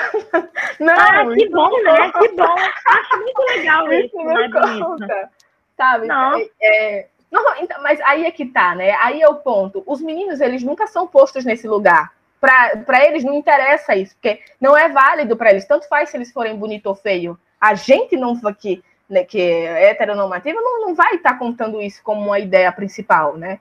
[0.79, 0.95] não.
[0.95, 2.13] Ah, que bom, né?
[2.13, 2.55] Que bom.
[2.87, 4.07] Acho muito legal isso.
[4.07, 5.31] isso não né, conta,
[5.77, 6.07] sabe?
[6.07, 6.39] Não.
[6.39, 7.09] É, é,
[7.43, 8.93] não, então, mas aí é que tá, né?
[9.01, 9.83] Aí é o ponto.
[9.87, 12.13] Os meninos, eles nunca são postos nesse lugar.
[12.41, 15.67] Para eles não interessa isso, porque não é válido para eles.
[15.67, 17.39] Tanto faz se eles forem bonito ou feio.
[17.61, 22.03] A gente não que, né, que é heteronormativa não, não vai estar tá contando isso
[22.05, 23.59] como uma ideia principal, né?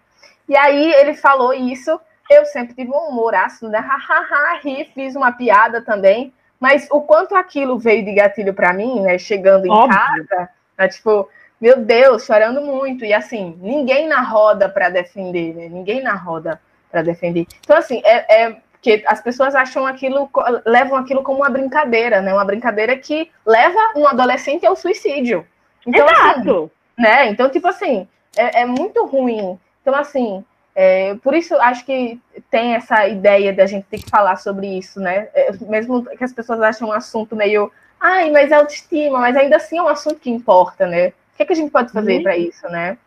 [0.48, 2.00] E aí ele falou isso.
[2.30, 3.80] Eu sempre tive um humor ácido, né?
[3.80, 6.34] Hahaha, ri, fiz uma piada também.
[6.60, 9.18] Mas o quanto aquilo veio de gatilho para mim, né?
[9.18, 9.98] Chegando em Óbvio.
[9.98, 11.28] casa, né, tipo,
[11.64, 13.06] meu Deus, chorando muito.
[13.06, 15.70] E assim, ninguém na roda para defender, né?
[15.70, 16.60] Ninguém na roda
[16.92, 17.48] para defender.
[17.62, 20.30] Então, assim, é, é que as pessoas acham aquilo,
[20.66, 22.34] levam aquilo como uma brincadeira, né?
[22.34, 25.48] Uma brincadeira que leva um adolescente ao suicídio.
[25.88, 26.50] Então, assim, Exato.
[26.50, 27.30] Assim, né?
[27.30, 29.58] Então, tipo assim, é, é muito ruim.
[29.82, 30.44] Então, assim,
[30.76, 32.20] é, por isso acho que
[32.52, 35.30] tem essa ideia da gente ter que falar sobre isso, né?
[35.34, 37.72] É, mesmo que as pessoas acham um assunto meio,
[38.02, 41.14] ai, mas é autoestima, mas ainda assim é um assunto que importa, né?
[41.34, 42.98] O que, é que a gente pode fazer para isso, né?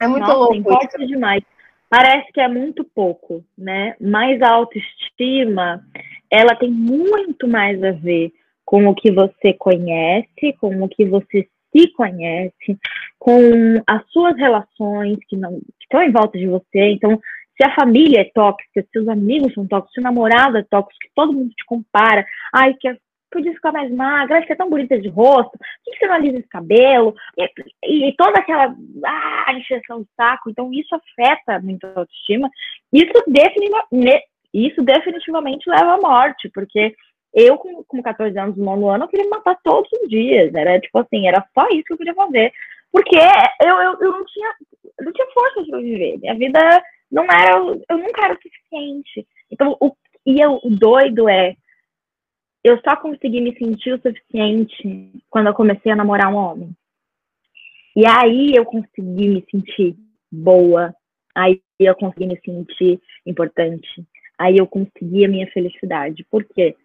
[0.00, 0.54] É muito Nossa, louco.
[0.56, 1.06] Importa isso.
[1.06, 1.42] demais.
[1.88, 3.94] Parece que é muito pouco, né?
[4.00, 5.84] Mas a autoestima,
[6.30, 8.32] ela tem muito mais a ver
[8.64, 12.76] com o que você conhece, com o que você se conhece,
[13.18, 16.90] com as suas relações que não que estão em volta de você.
[16.90, 17.20] Então,
[17.56, 20.98] se a família é tóxica, se os amigos são tóxicos, se o namorado é tóxico,
[21.00, 22.88] que todo mundo te compara, ai, que
[23.36, 26.14] podia ficar mais magra, acho que é tão bonita de rosto, por que você não
[26.14, 27.14] alisa esse cabelo?
[27.36, 30.50] E, e, toda aquela ah, encheção de saco.
[30.50, 32.50] Então, isso afeta muito a autoestima.
[32.92, 33.84] Isso, definitiva,
[34.54, 36.94] isso definitivamente leva à morte, porque
[37.34, 40.54] eu, com, com 14 anos, no nono ano, eu queria me matar todos os dias.
[40.54, 42.52] Era tipo assim, era só isso que eu queria fazer.
[42.90, 43.18] Porque
[43.62, 44.54] eu, eu, eu não tinha
[45.00, 46.18] não tinha força para viver.
[46.18, 49.26] Minha vida não era, eu nunca era o suficiente.
[49.50, 49.94] Então, o,
[50.24, 51.54] e eu, o doido é,
[52.66, 56.70] eu só consegui me sentir o suficiente quando eu comecei a namorar um homem.
[57.94, 59.96] E aí eu consegui me sentir
[60.30, 60.94] boa,
[61.34, 64.04] aí eu consegui me sentir importante,
[64.38, 66.26] aí eu consegui a minha felicidade.
[66.30, 66.76] Por quê?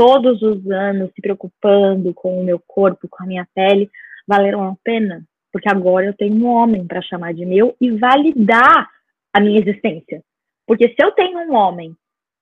[0.00, 3.90] todos os anos se preocupando com o meu corpo, com a minha pele,
[4.26, 5.22] valeram a pena,
[5.52, 8.88] porque agora eu tenho um homem para chamar de meu e validar
[9.30, 10.22] a minha existência.
[10.66, 11.94] Porque se eu tenho um homem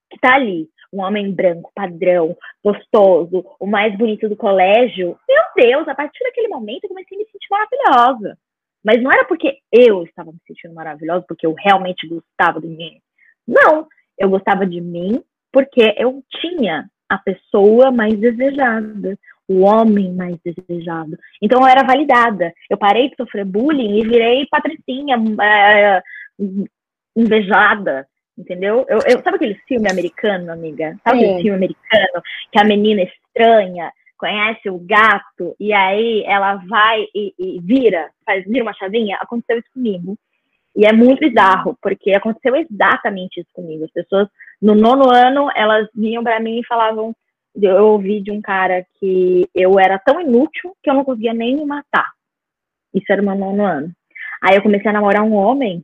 [0.09, 5.89] que está ali, um homem branco, padrão, gostoso, o mais bonito do colégio, meu Deus,
[5.89, 8.39] a partir daquele momento eu comecei a me sentir maravilhosa.
[8.85, 13.01] Mas não era porque eu estava me sentindo maravilhosa, porque eu realmente gostava de mim.
[13.47, 15.23] Não, eu gostava de mim
[15.53, 21.19] porque eu tinha a pessoa mais desejada, o homem mais desejado.
[21.43, 22.53] Então eu era validada.
[22.69, 26.03] Eu parei de sofrer bullying e virei patricinha, é,
[27.17, 28.07] invejada,
[28.39, 28.87] entendeu?
[28.89, 30.97] Eu, eu, sabe aquele filme americano, amiga?
[31.03, 31.25] Sabe Sim.
[31.25, 32.23] aquele filme americano
[32.53, 38.45] que a menina estranha conhece o gato e aí ela vai e, e vira, faz
[38.45, 39.17] vira uma chavinha?
[39.21, 40.17] Aconteceu isso comigo.
[40.77, 43.85] E é muito bizarro, porque aconteceu exatamente isso comigo.
[43.85, 44.29] As pessoas,
[44.63, 47.15] no nono ano, elas vinham para mim e falavam.
[47.61, 51.57] Eu ouvi de um cara que eu era tão inútil que eu não conseguia nem
[51.57, 52.13] me matar.
[52.95, 53.93] Isso era o meu nono ano.
[54.41, 55.83] Aí eu comecei a namorar um homem,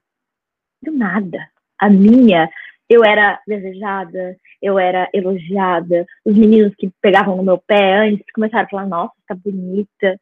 [0.81, 1.49] do nada.
[1.79, 2.49] A minha,
[2.89, 6.07] eu era desejada, eu era elogiada.
[6.25, 10.19] Os meninos que pegavam no meu pé antes começaram a falar: Nossa, tá bonita.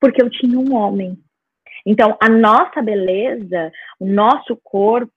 [0.00, 1.18] Porque eu tinha um homem
[1.86, 5.12] então, a nossa beleza, o nosso corpo,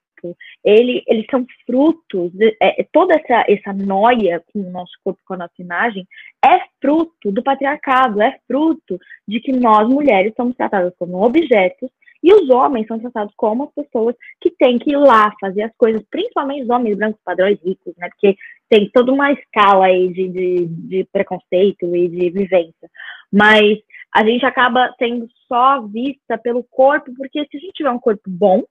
[0.63, 5.33] ele, eles são frutos, de, é, toda essa, essa noia com o nosso corpo, com
[5.33, 6.05] a nossa imagem,
[6.45, 11.89] é fruto do patriarcado, é fruto de que nós, mulheres, somos tratadas como objetos
[12.21, 15.75] e os homens são tratados como as pessoas que têm que ir lá fazer as
[15.77, 18.09] coisas, principalmente os homens brancos padrões ricos, né?
[18.09, 18.35] Porque
[18.69, 22.89] tem toda uma escala aí de, de, de preconceito e de vivência.
[23.31, 23.79] Mas
[24.13, 28.23] a gente acaba sendo só vista pelo corpo, porque se a gente tiver um corpo
[28.27, 28.63] bom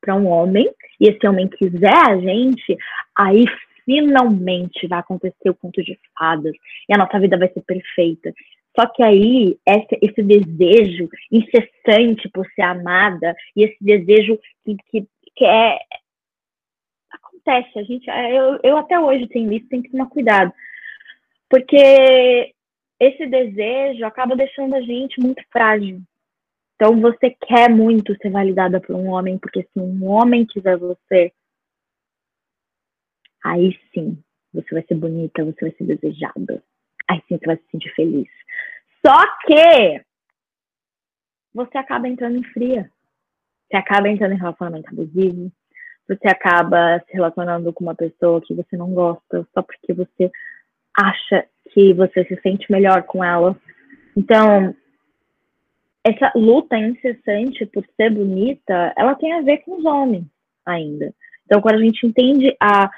[0.00, 2.76] para um homem, e esse homem quiser a gente,
[3.16, 3.44] aí
[3.84, 6.54] finalmente vai acontecer o conto de fadas,
[6.88, 8.32] e a nossa vida vai ser perfeita.
[8.80, 15.06] Só que aí, esse, esse desejo incessante por ser amada, e esse desejo que, que,
[15.36, 15.78] que é.
[17.12, 18.08] Acontece, a gente.
[18.08, 20.50] Eu, eu até hoje tenho isso, tenho que tomar cuidado.
[21.50, 22.54] Porque
[22.98, 26.00] esse desejo acaba deixando a gente muito frágil.
[26.76, 31.30] Então você quer muito ser validada por um homem, porque se um homem quiser você,
[33.44, 34.16] aí sim
[34.54, 36.62] você vai ser bonita, você vai ser desejada.
[37.10, 38.28] Aí sim você vai se sentir feliz.
[39.04, 40.04] Só que
[41.52, 42.90] você acaba entrando em fria.
[43.68, 45.50] Você acaba entrando em relacionamento abusivo.
[46.08, 50.30] Você acaba se relacionando com uma pessoa que você não gosta só porque você
[50.96, 53.56] acha que você se sente melhor com ela.
[54.16, 54.74] Então,
[56.04, 60.26] essa luta incessante por ser bonita, ela tem a ver com os homens
[60.66, 61.14] ainda.
[61.44, 62.90] Então, quando a gente entende a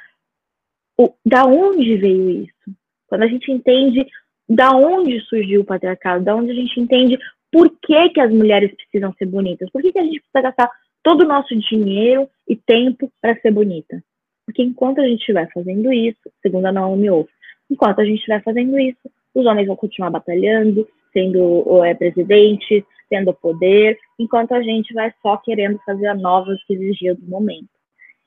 [0.99, 4.07] o, da onde veio isso, quando a gente entende
[4.49, 7.19] da onde surgiu o patriarcado, da onde a gente entende
[7.51, 10.71] por que, que as mulheres precisam ser bonitas, por que, que a gente precisa gastar
[11.03, 14.03] todo o nosso dinheiro e tempo para ser bonita.
[14.47, 17.29] Porque enquanto a gente estiver fazendo isso, segundo a Naomi Wolf,
[17.73, 19.01] Enquanto a gente estiver fazendo isso,
[19.35, 25.39] os homens vão continuar batalhando, sendo é, presidentes, tendo poder, enquanto a gente vai só
[25.39, 27.69] querendo fazer a nova cirurgia do momento.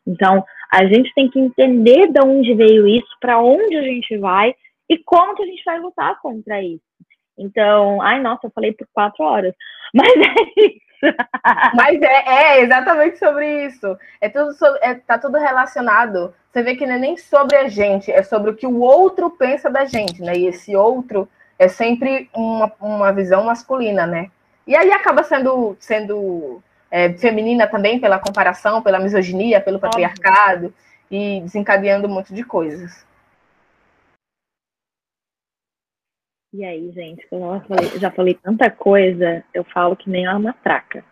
[0.07, 4.55] Então, a gente tem que entender de onde veio isso, para onde a gente vai
[4.89, 6.83] e como que a gente vai lutar contra isso.
[7.37, 9.53] Então, ai, nossa, eu falei por quatro horas,
[9.93, 10.85] mas é isso.
[11.75, 13.97] Mas é, é, exatamente sobre isso.
[14.19, 16.33] É tudo sobre, é, tá tudo relacionado.
[16.51, 19.29] Você vê que não é nem sobre a gente, é sobre o que o outro
[19.29, 20.35] pensa da gente, né?
[20.35, 21.27] E esse outro
[21.59, 24.31] é sempre uma, uma visão masculina, né?
[24.65, 30.73] E aí acaba sendo, sendo é, feminina também pela comparação, pela misoginia, pelo patriarcado
[31.11, 33.05] e desencadeando um monte de coisas.
[36.57, 40.39] E aí, gente, eu já falei, já falei tanta coisa, eu falo que nem uma
[40.39, 41.03] matraca.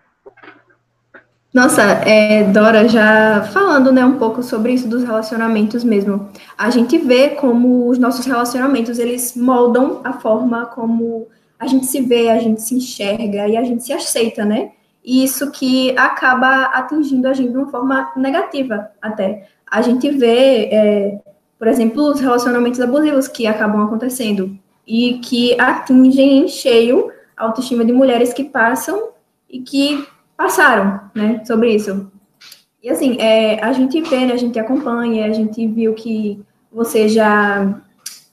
[1.53, 6.97] Nossa, é, Dora, já falando né, um pouco sobre isso dos relacionamentos mesmo, a gente
[6.97, 11.27] vê como os nossos relacionamentos, eles moldam a forma como
[11.59, 14.71] a gente se vê, a gente se enxerga e a gente se aceita, né?
[15.03, 19.49] E isso que acaba atingindo a gente de uma forma negativa até.
[19.69, 21.19] A gente vê, é,
[21.59, 27.83] por exemplo, os relacionamentos abusivos que acabam acontecendo e que atingem em cheio a autoestima
[27.83, 29.09] de mulheres que passam
[29.49, 32.11] e que passaram, né, sobre isso.
[32.81, 37.07] E assim, é, a gente vê, né, a gente acompanha, a gente viu que você
[37.07, 37.81] já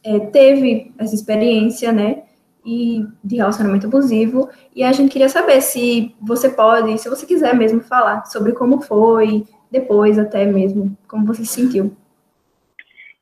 [0.02, 2.22] é, teve essa experiência, né,
[2.64, 7.54] e de relacionamento abusivo, e a gente queria saber se você pode, se você quiser
[7.54, 11.96] mesmo falar sobre como foi, depois até mesmo, como você se sentiu.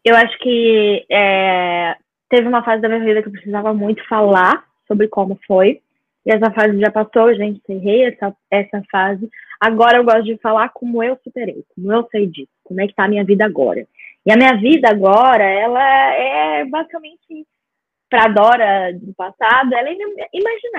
[0.05, 1.95] Eu acho que é,
[2.29, 5.81] teve uma fase da minha vida que eu precisava muito falar sobre como foi.
[6.27, 9.29] E essa fase já passou, gente, encerrei essa, essa fase.
[9.61, 12.95] Agora eu gosto de falar como eu superei, como eu sei disso, como é que
[12.95, 13.87] tá a minha vida agora.
[14.27, 17.47] E a minha vida agora, ela é basicamente
[18.11, 19.97] para Dora do passado, ela é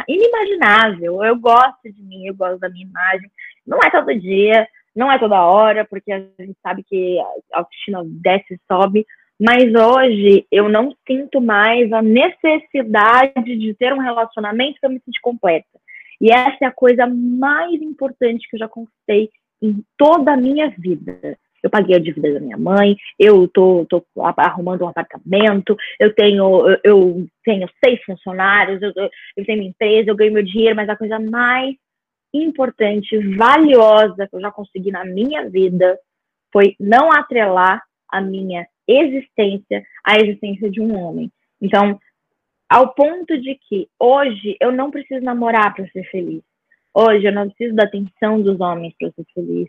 [0.08, 1.24] inimaginável.
[1.24, 3.32] Eu gosto de mim, eu gosto da minha imagem.
[3.66, 7.20] Não é todo dia, não é toda hora, porque a gente sabe que
[7.54, 9.06] a autoestima desce e sobe,
[9.40, 15.22] mas hoje eu não sinto mais a necessidade de ter um relacionamento para me sentir
[15.22, 15.80] completa.
[16.20, 19.30] E essa é a coisa mais importante que eu já conquistei
[19.62, 21.38] em toda a minha vida.
[21.64, 24.06] Eu paguei a dívida da minha mãe, eu tô, tô
[24.38, 28.94] arrumando um apartamento, eu tenho, eu, eu tenho seis funcionários, eu,
[29.36, 31.76] eu tenho minha empresa, eu ganho meu dinheiro, mas a coisa mais
[32.34, 35.98] importante, valiosa que eu já consegui na minha vida
[36.52, 41.32] foi não atrelar a minha existência à existência de um homem.
[41.62, 42.00] Então,
[42.70, 46.42] ao ponto de que hoje eu não preciso namorar para ser feliz.
[46.94, 49.68] Hoje eu não preciso da atenção dos homens para ser feliz.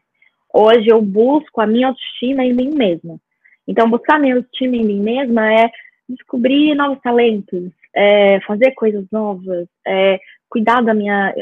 [0.52, 3.18] Hoje eu busco a minha autoestima em mim mesma.
[3.66, 5.70] Então, buscar minha autoestima em mim mesma é
[6.08, 11.32] descobrir novos talentos, é fazer coisas novas, é cuidar da minha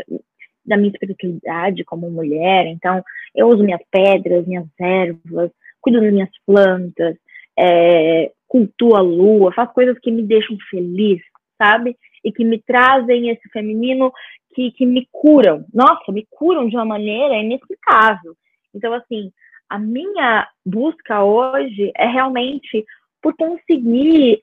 [0.64, 2.67] da minha espiritualidade como mulher.
[2.67, 3.03] Então,
[3.35, 7.17] eu uso minhas pedras, minhas ervas, cuido das minhas plantas,
[7.59, 11.21] é, cultuo a lua, faço coisas que me deixam feliz,
[11.61, 11.97] sabe?
[12.25, 14.12] E que me trazem esse feminino
[14.55, 15.64] que, que me curam.
[15.73, 18.35] Nossa, me curam de uma maneira inexplicável.
[18.75, 19.33] Então, assim,
[19.68, 22.85] a minha busca hoje é realmente
[23.21, 24.42] por conseguir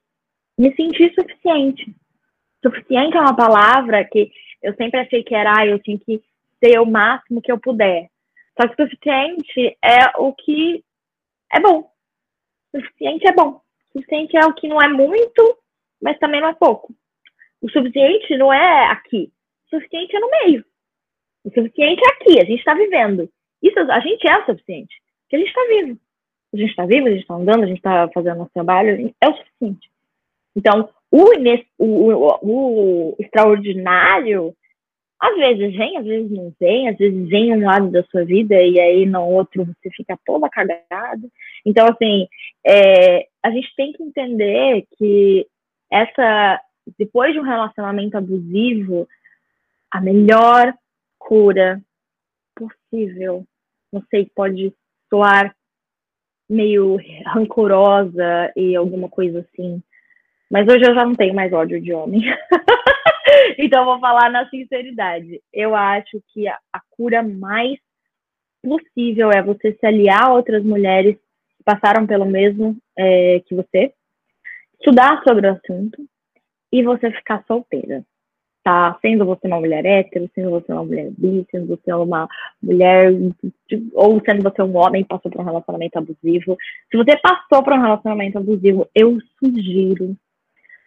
[0.58, 1.94] me sentir suficiente.
[2.64, 6.22] Suficiente é uma palavra que eu sempre achei que era, ah, eu tinha que
[6.64, 8.08] ser o máximo que eu puder.
[8.60, 10.84] Só que suficiente é o que
[11.52, 11.95] é bom.
[12.76, 13.62] Suficiente é bom.
[13.94, 15.58] Suficiente é o que não é muito,
[16.02, 16.94] mas também não é pouco.
[17.62, 19.32] O suficiente não é aqui.
[19.66, 20.66] O suficiente é no meio.
[21.46, 22.40] O suficiente é aqui.
[22.40, 23.30] A gente está vivendo.
[23.64, 25.02] Isso, a gente é o suficiente.
[25.24, 26.00] Porque a gente está vivo.
[26.54, 29.14] A gente está vivo, a gente está andando, a gente está fazendo nosso trabalho.
[29.22, 29.90] É o suficiente.
[30.56, 31.24] Então, o,
[31.78, 31.86] o,
[32.42, 34.56] o, o extraordinário
[35.26, 38.56] às vezes vem, às vezes não vem, às vezes vem um lado da sua vida
[38.62, 41.28] e aí no outro você fica toda cagada.
[41.66, 42.28] Então, assim,
[42.66, 45.48] é, a gente tem que entender que
[45.92, 46.62] essa,
[46.98, 49.08] depois de um relacionamento abusivo,
[49.90, 50.74] a melhor
[51.18, 51.82] cura
[52.56, 53.44] possível,
[53.92, 54.74] não sei, pode
[55.10, 55.56] soar
[56.48, 59.82] meio rancorosa e alguma coisa assim,
[60.52, 62.22] mas hoje eu já não tenho mais ódio de homem.
[63.58, 65.42] então, vou falar na sinceridade.
[65.54, 67.78] Eu acho que a, a, cura mais
[68.62, 73.94] possível é você se aliar a outras mulheres que passaram pelo mesmo é, que você,
[74.80, 76.06] estudar sobre o assunto
[76.72, 78.04] e você ficar solteira.
[78.64, 78.98] Tá?
[79.00, 82.28] Sendo você uma mulher hétero, sendo você uma mulher bi, sendo você uma
[82.62, 83.12] mulher.
[83.94, 86.58] ou sendo você um homem que passou por um relacionamento abusivo.
[86.90, 90.18] Se você passou por um relacionamento abusivo, eu sugiro,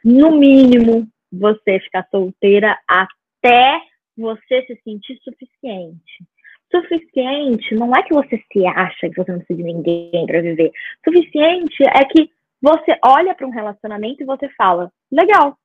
[0.05, 3.81] no mínimo, você ficar solteira até
[4.17, 6.25] você se sentir suficiente.
[6.71, 10.71] Suficiente não é que você se acha que você não precisa de ninguém para viver.
[11.05, 15.57] Suficiente é que você olha para um relacionamento e você fala: legal,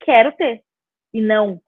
[0.00, 0.62] quero ter.
[1.12, 1.60] E não,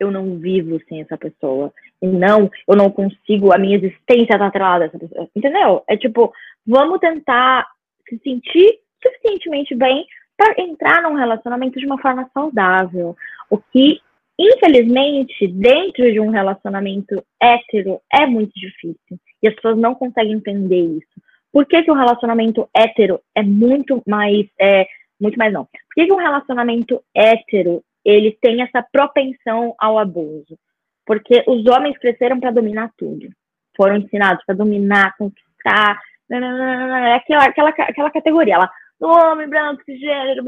[0.00, 1.72] eu não vivo sem essa pessoa.
[2.02, 5.28] E não, eu não consigo, a minha existência tá atrelada a essa pessoa.
[5.34, 5.84] Entendeu?
[5.86, 6.32] É tipo,
[6.66, 7.68] vamos tentar
[8.08, 13.16] se sentir suficientemente bem para entrar num relacionamento de uma forma saudável.
[13.50, 14.00] O que,
[14.38, 19.18] infelizmente, dentro de um relacionamento hétero é muito difícil.
[19.42, 21.20] E as pessoas não conseguem entender isso.
[21.52, 24.46] Por que, que o relacionamento hétero é muito mais.
[24.60, 24.86] É,
[25.20, 25.64] muito mais não.
[25.64, 30.58] Por que, que um relacionamento hétero ele tem essa propensão ao abuso?
[31.06, 33.28] Porque os homens cresceram para dominar tudo.
[33.76, 36.00] Foram ensinados para dominar, conquistar.
[36.30, 38.54] É aquela, aquela, aquela categoria.
[38.54, 38.70] Ela,
[39.00, 40.44] homem branco, gênero,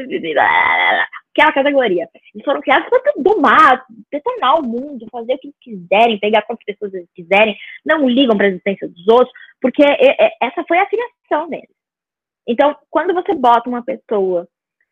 [1.32, 2.08] aquela categoria.
[2.34, 6.94] Eles foram criados para domar, detonar o mundo, fazer o que quiserem, pegar quantas pessoas
[6.94, 9.82] eles quiserem, não ligam para a existência dos outros, porque
[10.40, 11.74] essa foi a criação deles.
[12.46, 14.48] Então, quando você bota uma pessoa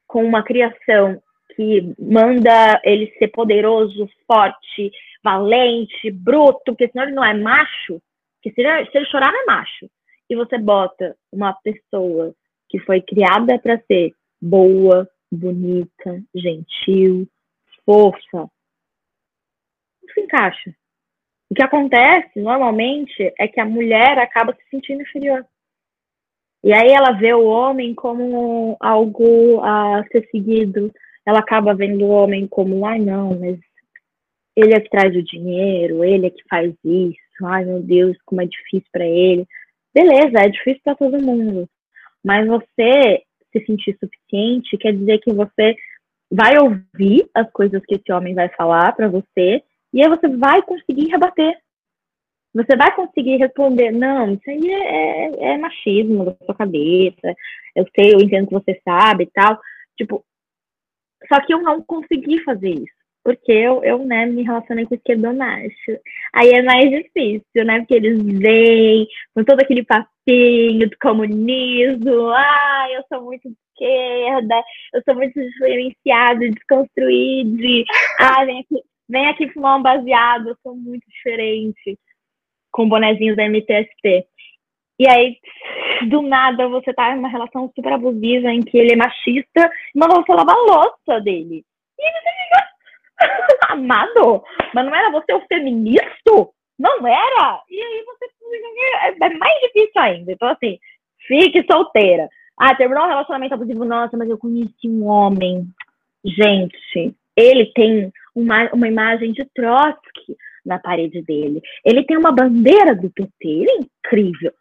[0.07, 1.23] com uma criação
[1.55, 4.91] que manda ele ser poderoso, forte,
[5.23, 8.03] valente, bruto, porque senão ele não é macho,
[8.43, 9.89] que se ele, se ele chorar não é macho,
[10.29, 12.35] e você bota uma pessoa
[12.75, 14.13] que foi criada para ser
[14.43, 17.25] boa, bonita, gentil,
[17.87, 18.51] fofa,
[20.03, 20.75] não se encaixa.
[21.49, 25.47] O que acontece normalmente é que a mulher acaba se sentindo inferior.
[26.65, 30.93] E aí ela vê o homem como algo a ser seguido.
[31.25, 33.61] Ela acaba vendo o homem como, ai não, mas
[34.57, 37.47] ele é que traz o dinheiro, ele é que faz isso.
[37.47, 39.47] Ai meu Deus, como é difícil para ele.
[39.95, 41.69] Beleza, é difícil para todo mundo.
[42.25, 43.23] Mas você
[43.53, 45.77] se sentir suficiente quer dizer que você
[46.31, 49.63] vai ouvir as coisas que esse homem vai falar para você
[49.93, 51.57] e aí você vai conseguir rebater.
[52.55, 57.35] Você vai conseguir responder, não, isso aí é, é, é machismo da sua cabeça,
[57.75, 59.61] eu sei, eu entendo que você sabe e tal.
[59.97, 60.25] Tipo,
[61.29, 65.99] só que eu não consegui fazer isso porque eu, eu né, me relacionei com esquerdomacho.
[66.35, 67.79] Aí é mais difícil, né?
[67.79, 72.29] Porque eles vêm com todo aquele papinho do comunismo.
[72.29, 74.63] Ah, eu sou muito esquerda,
[74.93, 77.85] eu sou muito diferenciada, desconstruída.
[78.21, 81.99] Ah, vem aqui, vem aqui fumar um baseado, eu sou muito diferente.
[82.71, 84.27] Com bonezinhos da MTST.
[84.99, 85.39] E aí,
[86.09, 90.15] do nada, você tá em uma relação super abusiva em que ele é machista manda
[90.15, 91.65] você lavar a louça dele.
[91.99, 92.74] E você fica
[93.69, 94.43] Amado,
[94.75, 96.49] mas não era você o feminista?
[96.79, 97.63] Não era?
[97.71, 98.27] E aí você
[99.03, 100.33] é, é mais difícil ainda.
[100.33, 100.79] Então, assim,
[101.27, 102.29] fique solteira.
[102.59, 105.67] Ah, terminou um relacionamento abusivo, nossa, mas eu conheci um homem.
[106.25, 111.61] Gente, ele tem uma, uma imagem de Trotsky na parede dele.
[111.85, 113.31] Ele tem uma bandeira do PT.
[113.43, 114.53] Ele é incrível.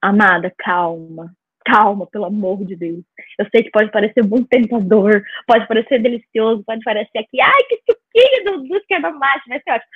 [0.00, 1.32] Amada, calma
[1.64, 3.04] calma, pelo amor de Deus.
[3.38, 7.76] Eu sei que pode parecer muito tentador, pode parecer delicioso, pode parecer aqui, ai, que
[7.78, 9.90] suquinho do, do esquerda macho, vai ser ótimo.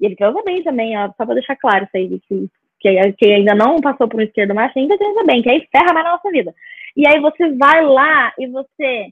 [0.00, 2.48] E ele transa bem também, ó, só pra deixar claro isso aí, que,
[2.80, 5.92] que, que ainda não passou por um esquerdo macho, ainda transa bem, que aí ferra
[5.92, 6.54] mais na nossa vida.
[6.96, 9.10] E aí você vai lá e você.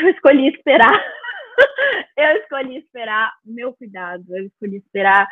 [0.00, 1.04] Eu escolhi esperar.
[2.16, 5.26] eu escolhi esperar meu cuidado, eu escolhi esperar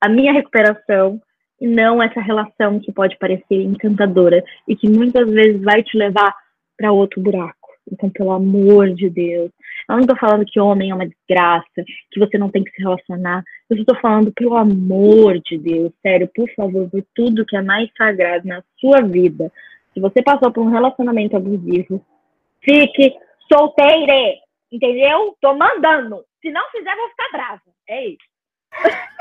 [0.00, 1.20] a minha recuperação
[1.62, 6.34] e não essa relação que pode parecer encantadora e que muitas vezes vai te levar
[6.76, 7.68] para outro buraco.
[7.90, 9.52] Então, pelo amor de Deus,
[9.88, 12.82] eu não estou falando que homem é uma desgraça, que você não tem que se
[12.82, 13.44] relacionar.
[13.70, 17.88] Eu estou falando, pelo amor de Deus, sério, por favor, por tudo que é mais
[17.96, 19.52] sagrado na sua vida.
[19.94, 22.04] Se você passou por um relacionamento abusivo,
[22.60, 23.14] fique
[23.52, 24.40] solteire,
[24.72, 25.36] entendeu?
[25.40, 26.24] Tô mandando.
[26.40, 27.62] Se não fizer, vou ficar brava.
[27.88, 28.31] É isso.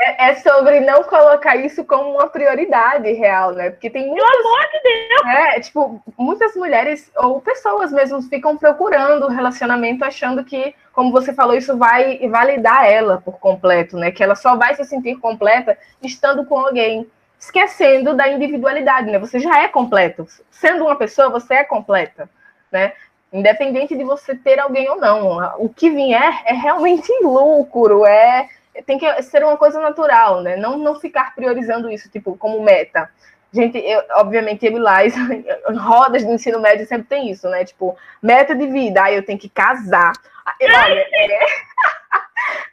[0.04, 3.70] É, é, sobre não colocar isso como uma prioridade real, né?
[3.70, 4.28] Porque tem muitas.
[4.30, 5.36] Pelo amor de Deus!
[5.36, 11.56] É, tipo, muitas mulheres ou pessoas mesmo ficam procurando relacionamento achando que, como você falou,
[11.56, 14.12] isso vai validar ela por completo, né?
[14.12, 17.08] Que ela só vai se sentir completa estando com alguém.
[17.40, 19.18] Esquecendo da individualidade, né?
[19.18, 20.28] Você já é completo.
[20.52, 22.30] Sendo uma pessoa, você é completa,
[22.72, 22.94] né?
[23.34, 25.56] Independente de você ter alguém ou não.
[25.58, 28.48] O que vier é realmente lucro, é
[28.86, 30.56] tem que ser uma coisa natural, né?
[30.56, 33.10] Não, não ficar priorizando isso, tipo, como meta.
[33.54, 35.14] Gente, eu, obviamente, eu e Lais,
[35.78, 37.66] rodas de ensino médio sempre tem isso, né?
[37.66, 40.14] Tipo, meta de vida, aí eu tenho que casar.
[40.62, 41.40] Olha, é...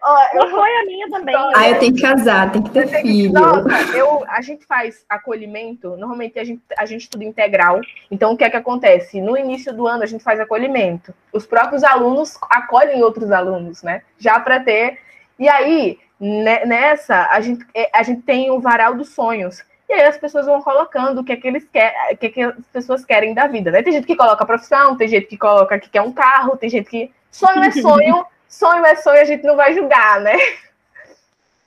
[0.03, 0.51] Olha, eu...
[0.51, 1.35] foi a minha também.
[1.57, 3.33] Ah, eu tenho que casar, tem que ter filho.
[3.33, 7.81] Nossa, eu, a gente faz acolhimento, normalmente a gente, a gente estuda integral.
[8.09, 9.21] Então, o que é que acontece?
[9.21, 11.13] No início do ano, a gente faz acolhimento.
[11.33, 14.03] Os próprios alunos acolhem outros alunos, né?
[14.17, 15.01] Já para ter
[15.39, 19.63] e aí, nessa, a gente, é, a gente tem o varal dos sonhos.
[19.89, 22.29] E aí as pessoas vão colocando o que é que eles querem, o que, é
[22.29, 23.83] que as pessoas querem da vida, né?
[23.83, 26.91] Tem gente que coloca profissão, tem gente que coloca que quer um carro, tem gente
[26.91, 27.11] que.
[27.31, 30.37] Sonho é sonho, sonho é sonho, a gente não vai julgar, né?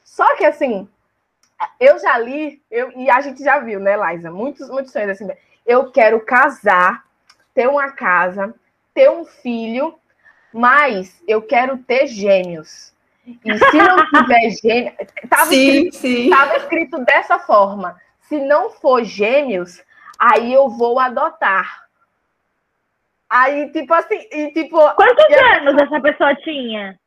[0.03, 0.87] Só que assim,
[1.79, 4.29] eu já li, eu, e a gente já viu, né, Liza?
[4.29, 5.27] Muitos, muitos sonhos assim.
[5.65, 7.03] Eu quero casar,
[7.55, 8.53] ter uma casa,
[8.93, 9.97] ter um filho,
[10.53, 12.90] mas eu quero ter gêmeos.
[13.25, 14.95] E se não tiver gêmeos.
[15.23, 19.83] Estava escrito, escrito dessa forma: se não for gêmeos,
[20.17, 21.81] aí eu vou adotar.
[23.29, 24.77] Aí, tipo assim, e tipo.
[24.95, 25.45] Quantos eu...
[25.57, 26.99] anos essa pessoa tinha?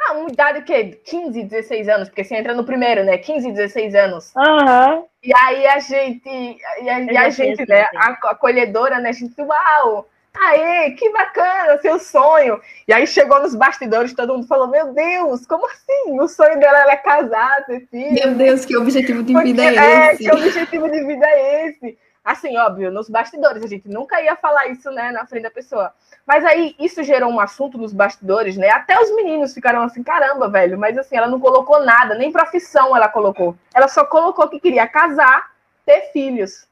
[0.00, 1.00] Ah, uma idade o quê?
[1.04, 3.18] 15, 16 anos, porque você entra no primeiro, né?
[3.18, 4.32] 15, 16 anos.
[4.34, 5.06] Uhum.
[5.22, 7.86] E aí a gente, e a, e a gente, né?
[7.96, 9.10] A, acolhedora, né?
[9.10, 10.08] A gente, uau!
[10.34, 12.60] Aê, que bacana, seu sonho.
[12.88, 16.18] E aí chegou nos bastidores, todo mundo falou: Meu Deus, como assim?
[16.20, 18.14] O sonho dela é casar, ter filho.
[18.14, 20.26] Meu Deus, que objetivo de vida é, é esse?
[20.26, 21.98] É, que objetivo de vida é esse?
[22.24, 25.92] Assim, óbvio, nos bastidores, a gente nunca ia falar isso, né, na frente da pessoa.
[26.24, 28.70] Mas aí isso gerou um assunto nos bastidores, né?
[28.70, 32.96] Até os meninos ficaram assim, caramba, velho, mas assim, ela não colocou nada, nem profissão
[32.96, 33.56] ela colocou.
[33.74, 35.50] Ela só colocou que queria casar,
[35.84, 36.68] ter filhos,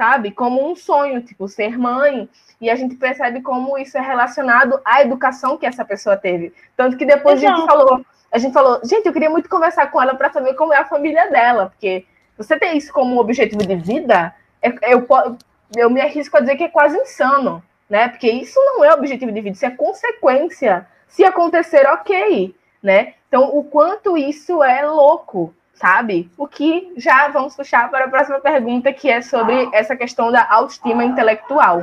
[0.00, 0.30] sabe?
[0.30, 2.26] Como um sonho, tipo, ser mãe.
[2.58, 6.54] E a gente percebe como isso é relacionado à educação que essa pessoa teve.
[6.74, 7.52] Tanto que depois Exato.
[7.52, 10.54] a gente falou, a gente falou, gente, eu queria muito conversar com ela para saber
[10.54, 12.06] como é a família dela, porque
[12.38, 15.38] você ter isso como um objetivo de vida, eu, eu,
[15.76, 18.08] eu me arrisco a dizer que é quase insano, né?
[18.08, 20.86] Porque isso não é objetivo de vida, isso é consequência.
[21.08, 23.12] Se acontecer, ok, né?
[23.28, 26.30] Então, o quanto isso é louco, sabe?
[26.36, 30.46] O que já vamos puxar para a próxima pergunta, que é sobre essa questão da
[30.48, 31.80] autoestima intelectual.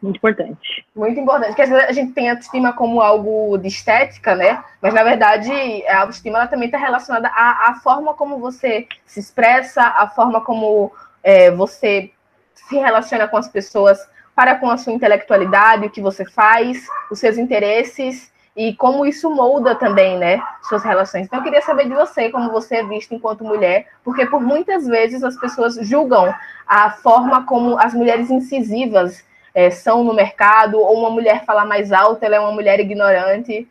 [0.00, 0.86] Muito importante.
[0.94, 4.62] Muito importante, porque às vezes a gente tem a autoestima como algo de estética, né?
[4.80, 5.50] Mas na verdade
[5.88, 10.40] a autoestima ela também está relacionada à, à, forma como você se expressa, à forma
[10.40, 10.92] como
[11.22, 12.12] é, você
[12.54, 13.98] se relaciona com as pessoas
[14.34, 19.30] para com a sua intelectualidade, o que você faz, os seus interesses e como isso
[19.30, 21.26] molda também, né, suas relações.
[21.26, 24.86] Então eu queria saber de você, como você é vista enquanto mulher, porque por muitas
[24.86, 26.34] vezes as pessoas julgam
[26.66, 29.24] a forma como as mulheres incisivas
[29.54, 33.68] é, são no mercado, ou uma mulher falar mais alto, ela é uma mulher ignorante.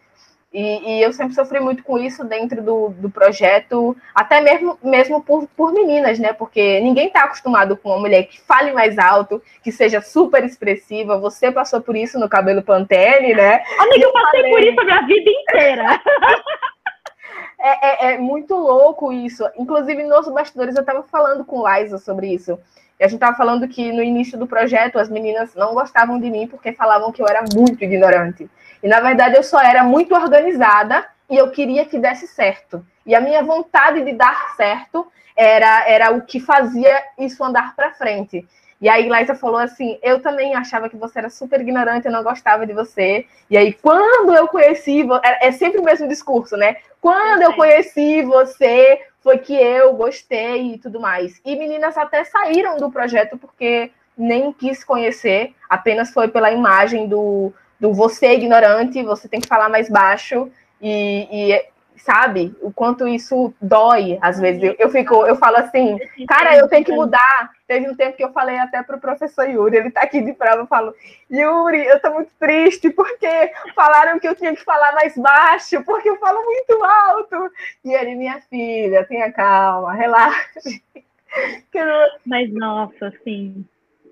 [0.51, 0.61] E,
[0.93, 5.47] e, eu sempre sofri muito com isso dentro do, do projeto, até mesmo, mesmo por,
[5.55, 6.33] por meninas, né?
[6.33, 11.19] Porque ninguém está acostumado com uma mulher que fale mais alto, que seja super expressiva.
[11.19, 13.61] Você passou por isso no cabelo Pantene, né?
[13.77, 14.51] Amiga, eu passei falei...
[14.51, 16.01] por isso a minha vida inteira.
[17.61, 19.47] é, é, é, muito louco isso.
[19.55, 22.57] Inclusive, nos bastidores, eu estava falando com Liza sobre isso.
[22.99, 26.29] E a gente estava falando que no início do projeto as meninas não gostavam de
[26.29, 28.49] mim porque falavam que eu era muito ignorante.
[28.81, 32.85] E na verdade eu só era muito organizada e eu queria que desse certo.
[33.05, 37.93] E a minha vontade de dar certo era, era o que fazia isso andar para
[37.93, 38.45] frente.
[38.81, 42.23] E aí Laísa falou assim: eu também achava que você era super ignorante, eu não
[42.23, 43.25] gostava de você.
[43.49, 46.77] E aí, quando eu conheci, é, é sempre o mesmo discurso, né?
[47.01, 51.41] Quando eu conheci você, foi que eu gostei e tudo mais.
[51.45, 57.53] E meninas até saíram do projeto porque nem quis conhecer, apenas foi pela imagem do,
[57.79, 60.49] do você é ignorante, você tem que falar mais baixo
[60.81, 61.65] e, e
[61.99, 64.63] sabe o quanto isso dói às vezes.
[64.63, 67.51] Eu, eu, fico, eu falo assim, cara, eu tenho que mudar.
[67.67, 70.33] Teve um tempo que eu falei até para o professor Yuri, ele está aqui de
[70.33, 70.93] prova, eu falo,
[71.31, 76.09] Yuri, eu estou muito triste porque falaram que eu tinha que falar mais baixo, porque
[76.09, 77.51] eu falo muito alto.
[77.85, 80.83] E ele, minha filha, tenha calma, relaxe.
[82.25, 83.63] Mas nossa, assim,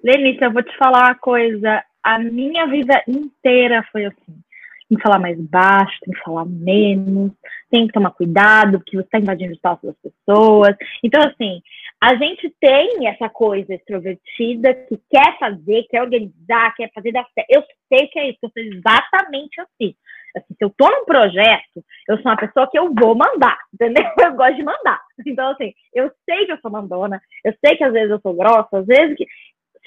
[0.04, 4.42] Lenice, eu vou te falar uma coisa a minha vida inteira foi assim.
[4.90, 7.34] Tem que falar mais baixo, tem que falar menos,
[7.70, 10.76] tem que tomar cuidado, porque você está invadindo o espaço das pessoas.
[11.04, 11.62] Então, assim,
[12.02, 17.50] a gente tem essa coisa extrovertida que quer fazer, quer organizar, quer fazer dar certo.
[17.50, 19.96] Eu sei que é isso, eu sou exatamente assim.
[20.36, 20.54] assim.
[20.58, 24.04] Se eu tô num projeto, eu sou uma pessoa que eu vou mandar, entendeu?
[24.24, 25.02] Eu gosto de mandar.
[25.26, 28.34] Então, assim, eu sei que eu sou mandona, eu sei que às vezes eu sou
[28.36, 29.26] grossa, às vezes que.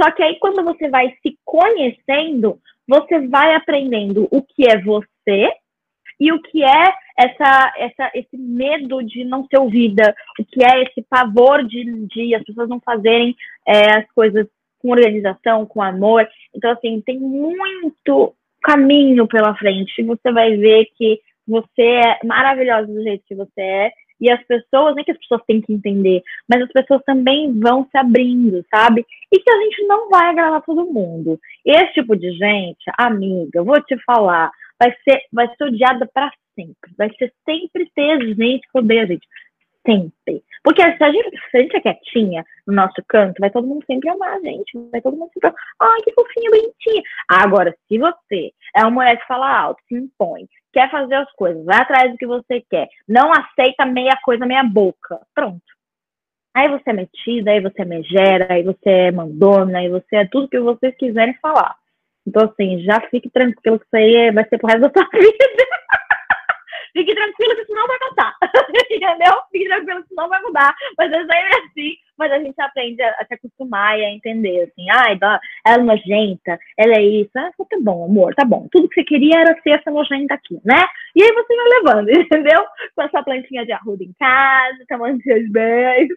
[0.01, 5.53] Só que aí, quando você vai se conhecendo, você vai aprendendo o que é você
[6.19, 10.83] e o que é essa, essa, esse medo de não ser ouvida, o que é
[10.83, 13.37] esse pavor de, de as pessoas não fazerem
[13.67, 14.47] é, as coisas
[14.79, 16.27] com organização, com amor.
[16.55, 20.03] Então, assim, tem muito caminho pela frente.
[20.03, 24.95] Você vai ver que você é maravilhosa do jeito que você é e as pessoas,
[24.95, 29.07] nem que as pessoas têm que entender, mas as pessoas também vão se abrindo, sabe?
[29.33, 31.39] E que a gente não vai agradar todo mundo.
[31.65, 36.93] Esse tipo de gente, amiga, vou te falar, vai ser, vai ser odiada para sempre.
[36.97, 39.27] Vai ser sempre ter gente que odeia a gente.
[39.87, 40.43] Sempre.
[40.63, 43.85] Porque se a, gente, se a gente é quietinha no nosso canto, vai todo mundo
[43.87, 44.79] sempre amar a gente.
[44.91, 45.59] Vai todo mundo sempre.
[45.81, 47.03] Ai, que fofinha, bonitinha.
[47.29, 51.65] Agora, se você é uma mulher que fala alto, se impõe, quer fazer as coisas,
[51.65, 55.19] vai atrás do que você quer, não aceita meia coisa, meia boca.
[55.35, 55.63] Pronto.
[56.55, 60.27] Aí você é metida, aí você é megera, aí você é mandona, aí você é
[60.27, 61.77] tudo que vocês quiserem falar.
[62.27, 65.81] Então, assim, já fique tranquilo que isso aí vai ser pro resto da sua vida.
[66.93, 68.35] Fique tranquilo que isso não vai mudar.
[68.91, 69.35] Entendeu?
[69.53, 70.75] Fique tranquilo que isso não vai mudar.
[70.99, 71.97] Mas é sempre assim.
[72.19, 75.79] Mas a gente aprende a, a se acostumar e a entender, assim, ai, ela é
[75.79, 77.31] nojenta, ela é isso.
[77.35, 78.69] Ah, tá bom, amor, tá bom.
[78.71, 80.85] Tudo que você queria era ser essa nojenta aqui, né?
[81.17, 82.63] E aí você vai levando, entendeu?
[82.95, 86.11] Com essa plantinha de arruda em casa, tomando seus banhos.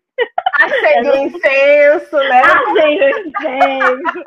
[0.60, 2.42] Acende o incenso, né?
[2.42, 4.24] Acende o incenso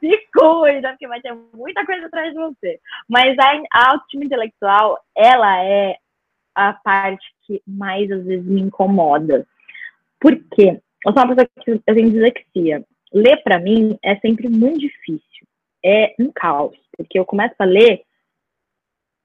[0.00, 2.80] se cuida, porque vai ter muita coisa atrás de você.
[3.08, 5.96] Mas a, autoestima intelectual, ela é
[6.54, 9.46] a parte que mais às vezes me incomoda.
[10.18, 10.80] Por quê?
[11.06, 12.84] Eu sou uma pessoa que eu tenho dislexia.
[13.12, 15.46] Ler para mim é sempre muito difícil.
[15.84, 18.02] É um caos, porque eu começo a ler,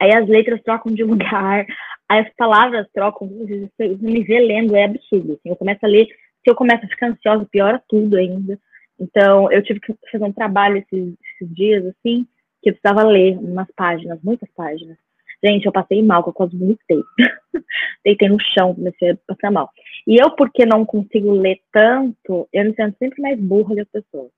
[0.02, 1.66] aí as letras trocam de lugar,
[2.08, 5.34] aí as palavras trocam, você me vê lendo, é absurdo.
[5.34, 8.58] Assim, eu começo a ler, se eu começo a ficar ansiosa, piora tudo ainda.
[9.00, 12.26] Então, eu tive que fazer um trabalho esses, esses dias, assim,
[12.62, 14.98] que eu precisava ler umas páginas, muitas páginas.
[15.44, 17.04] Gente, eu passei mal, que eu quase vomitei.
[18.04, 19.70] Deitei no chão, comecei a passar mal.
[20.08, 23.90] E eu, porque não consigo ler tanto, eu me sinto sempre mais burra que as
[23.90, 24.32] pessoas.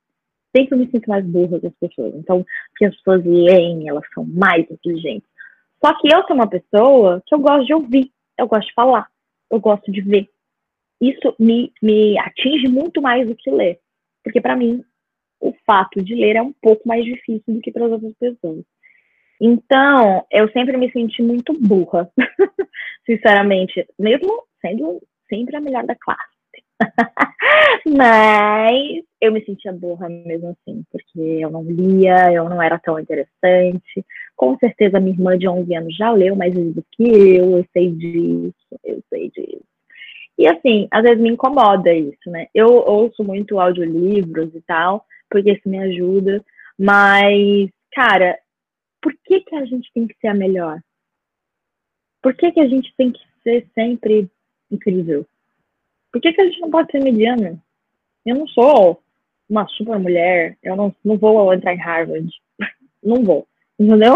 [0.55, 2.15] Sempre me sinto mais burra que as pessoas.
[2.15, 2.45] Então,
[2.75, 5.29] que as pessoas leem, elas são mais inteligentes.
[5.83, 9.07] Só que eu sou uma pessoa que eu gosto de ouvir, eu gosto de falar,
[9.51, 10.27] eu gosto de ver.
[10.99, 13.79] Isso me, me atinge muito mais do que ler.
[14.27, 14.83] Porque para mim,
[15.39, 18.65] o fato de ler é um pouco mais difícil do que para as outras pessoas.
[19.39, 22.11] Então, eu sempre me senti muito burra,
[23.05, 26.21] sinceramente, mesmo sendo sempre a melhor da classe.
[27.87, 32.99] Mas eu me sentia burra mesmo assim, porque eu não lia, eu não era tão
[32.99, 34.05] interessante.
[34.35, 37.91] Com certeza minha irmã de 11 anos já leu mais livros que eu, eu sei
[37.91, 39.76] disso, eu sei disso.
[40.37, 42.47] E assim, às vezes me incomoda isso, né?
[42.53, 46.43] Eu ouço muito audiolivros e tal, porque isso me ajuda,
[46.77, 48.37] mas, cara,
[49.01, 50.79] por que, que a gente tem que ser a melhor?
[52.21, 54.29] Por que, que a gente tem que ser sempre
[54.69, 55.25] incrível?
[56.11, 57.57] Por que, que a gente não pode ser mediana?
[58.25, 59.01] Eu não sou
[59.49, 62.29] uma super mulher, eu não, não vou entrar em Harvard.
[63.03, 63.47] Não vou,
[63.79, 64.15] entendeu?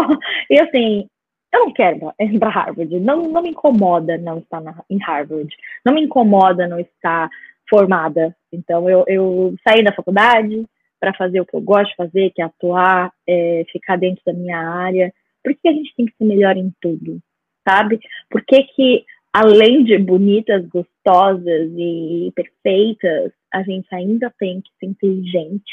[0.50, 1.08] E assim,
[1.52, 3.00] eu não quero ir para Harvard.
[3.00, 5.54] Não, não me incomoda não estar na, em Harvard.
[5.84, 7.28] Não me incomoda não estar
[7.68, 8.34] formada.
[8.50, 10.64] Então, eu, eu saí da faculdade
[10.98, 14.32] para fazer o que eu gosto de fazer, que é atuar, é, ficar dentro da
[14.32, 15.12] minha área.
[15.44, 17.20] Por que a gente tem que ser melhor em tudo?
[17.68, 18.00] Sabe?
[18.30, 24.86] Por que, que além de bonitas, gostosas e perfeitas, a gente ainda tem que ser
[24.86, 25.72] inteligente,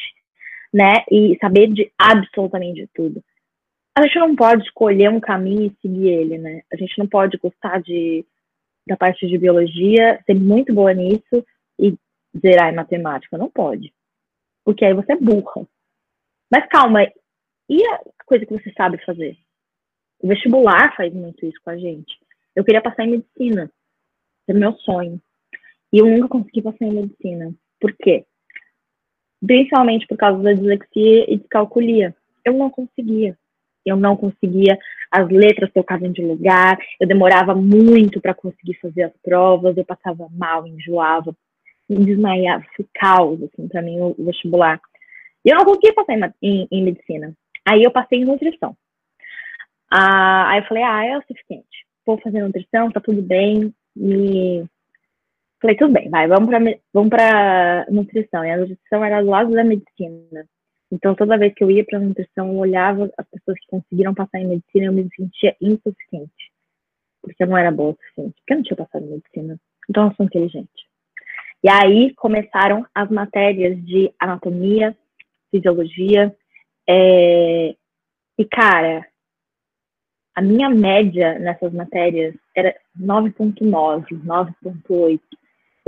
[0.74, 1.04] né?
[1.10, 3.24] E saber de absolutamente tudo
[4.00, 6.62] a gente não pode escolher um caminho e seguir ele, né?
[6.72, 8.26] A gente não pode gostar de,
[8.88, 11.46] da parte de biologia, ser muito boa nisso
[11.78, 11.98] e
[12.40, 13.38] zerar em matemática.
[13.38, 13.94] Não pode.
[14.64, 15.68] Porque aí você é burra.
[16.52, 17.04] Mas calma,
[17.70, 19.38] e a coisa que você sabe fazer?
[20.22, 22.18] O vestibular faz muito isso com a gente.
[22.56, 23.72] Eu queria passar em medicina.
[24.48, 25.22] Era meu sonho.
[25.92, 27.54] E eu nunca consegui passar em medicina.
[27.80, 28.26] Por quê?
[29.46, 32.16] Principalmente por causa da dislexia e descalculia.
[32.46, 33.38] Eu não conseguia
[33.90, 34.78] eu não conseguia,
[35.12, 40.28] as letras tocavam de lugar, eu demorava muito para conseguir fazer as provas, eu passava
[40.32, 41.36] mal, enjoava,
[41.90, 44.80] desmaiava, foi caos, assim, para mim, o, vestibular.
[45.44, 47.34] E eu não conseguia passar em, em, em, medicina.
[47.66, 48.76] Aí eu passei em nutrição.
[49.92, 51.86] Ah, aí eu falei, ah, é o suficiente.
[52.06, 53.74] Vou fazer nutrição, tá tudo bem.
[53.98, 54.64] E
[55.62, 56.60] falei, tudo bem, vai, vamos para
[56.94, 57.12] vamos
[57.90, 58.46] nutrição.
[58.46, 60.46] E a nutrição era do lado da medicina.
[60.92, 64.14] Então, toda vez que eu ia para a nutrição, eu olhava as pessoas que conseguiram
[64.14, 66.52] passar em medicina, eu me sentia insuficiente.
[67.22, 68.36] Porque eu não era boa o suficiente.
[68.38, 69.60] Porque eu não tinha passado em medicina.
[69.90, 70.90] Então, eu sou inteligente.
[71.64, 74.98] E aí começaram as matérias de anatomia,
[75.52, 76.36] fisiologia.
[76.88, 77.76] É...
[78.38, 79.06] E, cara,
[80.34, 85.20] a minha média nessas matérias era 9,9, 9,8.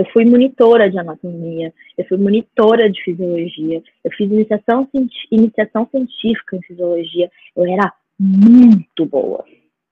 [0.01, 4.89] Eu fui monitora de anatomia, eu fui monitora de fisiologia, eu fiz iniciação,
[5.29, 7.29] iniciação científica em fisiologia.
[7.55, 9.45] Eu era muito boa,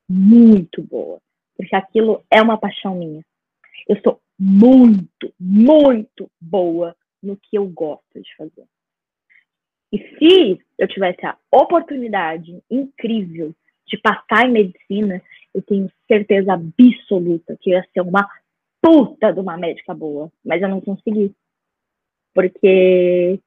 [0.09, 1.19] muito boa,
[1.55, 3.23] porque aquilo é uma paixão minha.
[3.87, 8.65] Eu sou muito, muito boa no que eu gosto de fazer.
[9.93, 13.53] E se eu tivesse a oportunidade incrível
[13.85, 15.21] de passar em medicina,
[15.53, 18.27] eu tenho certeza absoluta que ia ser uma
[18.81, 21.33] puta de uma médica boa, mas eu não consegui.
[22.33, 23.39] Porque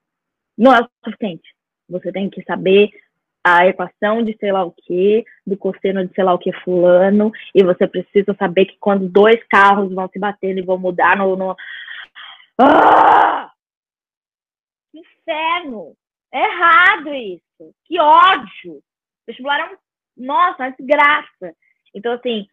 [0.56, 1.54] não é o suficiente.
[1.88, 2.90] Você tem que saber
[3.44, 7.32] a equação de sei lá o que, do cosseno de sei lá o que fulano,
[7.54, 11.36] e você precisa saber que quando dois carros vão se batendo e vão mudar no.
[11.36, 11.56] no...
[12.58, 13.50] Ah!
[14.94, 15.96] Inferno!
[16.32, 17.74] É errado isso!
[17.84, 18.82] Que ódio!
[19.26, 19.76] Vestibular é um.
[20.16, 21.56] Nossa, uma desgraça!
[21.94, 22.46] Então, assim,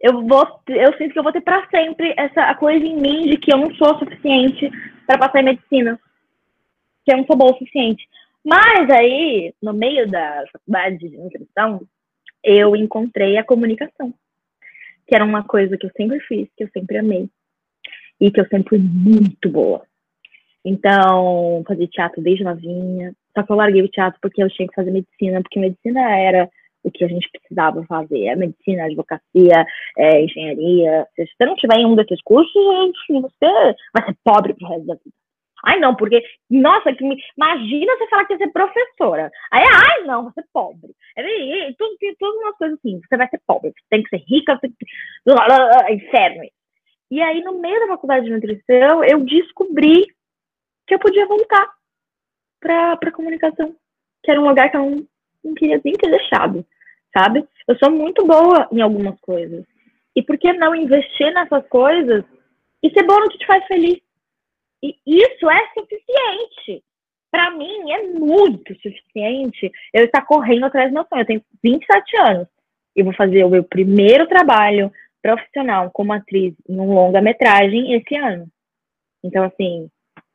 [0.00, 3.38] eu vou eu sinto que eu vou ter para sempre essa coisa em mim de
[3.38, 4.70] que eu não sou suficiente
[5.06, 5.98] para passar em medicina.
[7.04, 8.06] Que eu não sou boa o suficiente.
[8.44, 11.82] Mas aí no meio da faculdade de nutrição
[12.42, 14.12] eu encontrei a comunicação.
[15.06, 17.28] Que era uma coisa que eu sempre fiz que eu sempre amei.
[18.20, 19.82] E que eu sempre fui muito boa.
[20.64, 23.14] Então fazia teatro desde novinha.
[23.34, 26.50] Só que eu larguei o teatro porque eu tinha que fazer medicina porque medicina era
[26.86, 28.26] o que a gente precisava fazer.
[28.26, 29.66] É medicina, advocacia,
[29.98, 31.06] é engenharia.
[31.16, 32.52] Se você não tiver em um desses cursos,
[33.08, 35.16] você vai ser pobre pro resto da vida.
[35.64, 37.20] Ai, não, porque, nossa, que me...
[37.36, 39.30] imagina você falar que ia ser professora.
[39.50, 40.94] Aí, ai, não, você é pobre.
[41.16, 44.54] É, tudo, todas umas coisas assim, você vai ser pobre, você tem que ser rica,
[44.54, 45.92] você tem que...
[45.92, 46.44] inferno.
[47.10, 50.06] E aí, no meio da faculdade de nutrição, eu descobri
[50.86, 51.68] que eu podia voltar
[52.60, 53.74] para comunicação,
[54.22, 55.06] que era um lugar que eu não,
[55.44, 56.64] não queria nem ter deixado
[57.16, 57.46] sabe?
[57.66, 59.64] Eu sou muito boa em algumas coisas.
[60.14, 62.24] E por que não investir nessas coisas
[62.82, 64.00] e ser bom no que te faz feliz?
[64.82, 66.84] E isso é suficiente.
[67.30, 71.22] Para mim, é muito suficiente eu estar correndo atrás do meu sonho.
[71.22, 72.48] Eu tenho 27 anos
[72.94, 74.92] e vou fazer o meu primeiro trabalho
[75.22, 78.46] profissional como atriz em um longa-metragem esse ano.
[79.24, 79.90] Então, assim,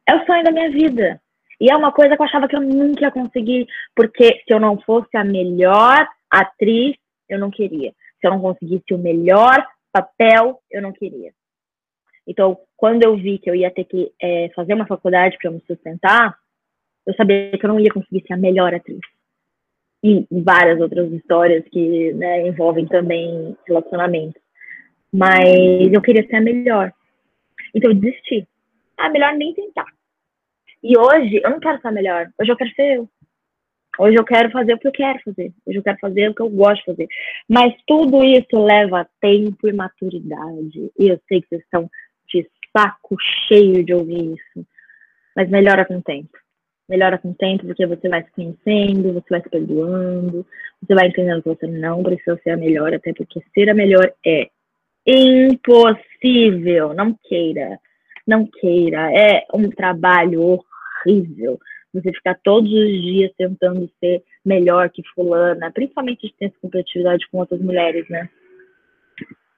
[0.07, 1.21] é o sonho da minha vida.
[1.59, 4.59] E é uma coisa que eu achava que eu nunca ia conseguir, porque se eu
[4.59, 6.95] não fosse a melhor Atriz,
[7.27, 7.91] eu não queria.
[8.19, 11.33] Se eu não conseguisse o melhor papel, eu não queria.
[12.25, 15.61] Então, quando eu vi que eu ia ter que é, fazer uma faculdade para me
[15.67, 16.37] sustentar,
[17.05, 18.99] eu sabia que eu não ia conseguir ser a melhor atriz.
[20.03, 24.39] E várias outras histórias que né, envolvem também relacionamento.
[25.11, 26.93] Mas eu queria ser a melhor.
[27.75, 28.47] Então eu desisti.
[28.97, 29.85] Ah, melhor nem tentar.
[30.83, 32.31] E hoje eu não quero ser a melhor.
[32.39, 33.09] Hoje eu quero ser eu.
[33.99, 35.51] Hoje eu quero fazer o que eu quero fazer.
[35.65, 37.07] Hoje eu quero fazer o que eu gosto de fazer.
[37.47, 40.91] Mas tudo isso leva tempo e maturidade.
[40.97, 41.89] E eu sei que vocês estão
[42.29, 43.17] de saco
[43.47, 44.65] cheio de ouvir isso.
[45.35, 46.29] Mas melhora com o tempo.
[46.87, 50.45] Melhora com o tempo porque você vai se conhecendo, você vai se perdoando,
[50.81, 54.11] você vai entendendo que você não precisa ser a melhor, até porque ser a melhor
[54.25, 54.49] é
[55.05, 56.93] impossível.
[56.93, 57.77] Não queira.
[58.25, 59.11] Não queira.
[59.13, 60.41] É um trabalho
[61.05, 61.59] horrível
[61.93, 67.27] você ficar todos os dias tentando ser melhor que fulana, principalmente de ter essa competitividade
[67.29, 68.29] com outras mulheres, né?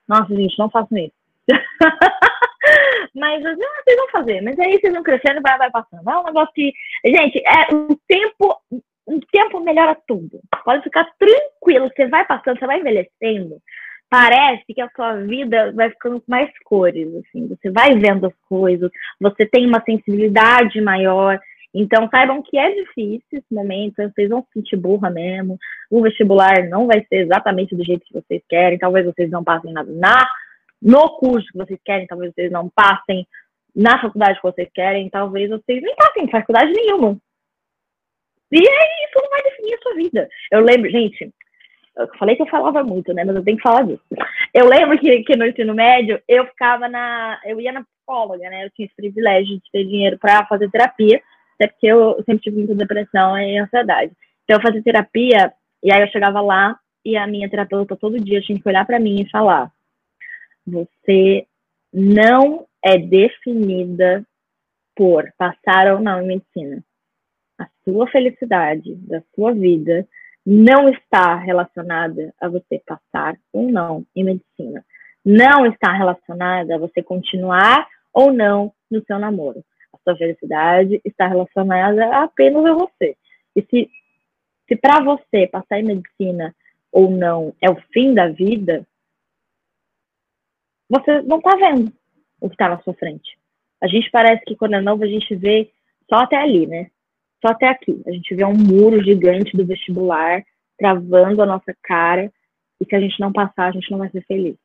[0.08, 1.14] Nossa, gente, não façam isso.
[3.16, 6.10] mas não, vocês vão fazer, mas aí vocês vão crescendo vai, vai passando.
[6.10, 6.74] É um negócio que.
[7.06, 8.58] Gente, é um tempo.
[9.06, 10.40] Um tempo melhora tudo.
[10.64, 13.62] Pode ficar tranquilo, você vai passando, você vai envelhecendo.
[14.10, 17.48] Parece que a sua vida vai ficando com mais cores, assim.
[17.48, 21.38] Você vai vendo as coisas, você tem uma sensibilidade maior.
[21.74, 25.58] Então, saibam que é difícil esse momento, vocês vão se sentir burra mesmo.
[25.90, 29.74] O vestibular não vai ser exatamente do jeito que vocês querem, talvez vocês não passem
[29.74, 30.28] na, na
[30.80, 33.26] no curso que vocês querem, talvez vocês não passem
[33.76, 37.18] na faculdade que vocês querem, talvez vocês nem passem em faculdade nenhuma.
[38.52, 40.30] E aí, isso não vai definir a sua vida.
[40.52, 41.34] Eu lembro, gente,
[41.98, 43.24] eu falei que eu falava muito, né?
[43.24, 44.04] Mas eu tenho que falar disso.
[44.54, 47.40] Eu lembro que, que no ensino médio eu ficava na.
[47.46, 48.66] Eu ia na psicóloga, né?
[48.66, 51.20] Eu tinha esse privilégio de ter dinheiro para fazer terapia
[51.56, 54.12] até porque eu sempre tive muita depressão e ansiedade.
[54.43, 58.41] Então eu fazia terapia, e aí eu chegava lá, e a minha terapeuta todo dia
[58.41, 59.72] tinha que olhar para mim e falar:
[60.66, 61.45] Você
[61.93, 64.26] não é definida
[64.95, 66.84] por passar ou não em medicina.
[67.60, 70.08] A sua felicidade da sua vida
[70.45, 74.84] não está relacionada a você passar ou não em medicina.
[75.24, 79.64] Não está relacionada a você continuar ou não no seu namoro
[80.04, 83.16] sua felicidade está relacionada apenas a você.
[83.56, 83.89] E se,
[84.68, 86.56] se para você passar em medicina
[86.91, 88.86] ou não é o fim da vida,
[90.89, 91.91] você não está vendo
[92.39, 93.38] o que está na sua frente.
[93.82, 95.72] A gente parece que quando é novo a gente vê
[96.10, 96.89] só até ali, né?
[97.45, 98.01] Só até aqui.
[98.06, 100.43] A gente vê um muro gigante do vestibular
[100.78, 102.32] travando a nossa cara
[102.80, 104.56] e se a gente não passar, a gente não vai ser feliz.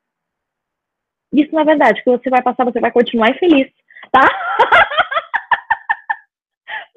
[1.32, 3.70] Isso não é verdade, que você vai passar, você vai continuar infeliz,
[4.10, 4.22] tá?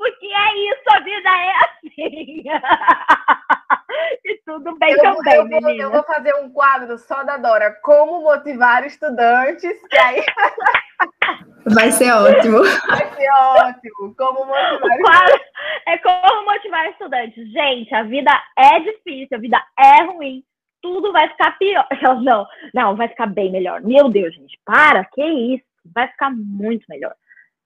[0.02, 2.44] porque é isso, a vida é assim.
[4.26, 5.60] e tudo bem eu também.
[5.62, 10.26] eu, vou, eu vou fazer um quadro só da Dora, como motivar estudantes, que aí...
[11.76, 12.64] Vai ser ótimo.
[12.64, 14.16] Vai ser ótimo.
[14.18, 15.52] Como motivar estudantes.
[15.86, 17.52] É como motivar estudantes.
[17.52, 20.44] Gente, a vida é difícil, a vida é ruim.
[20.82, 21.88] Tudo vai ficar pior.
[22.24, 23.82] Não, não, vai ficar bem melhor.
[23.82, 25.64] Meu Deus, gente, para, que isso?
[25.94, 27.14] Vai ficar muito melhor.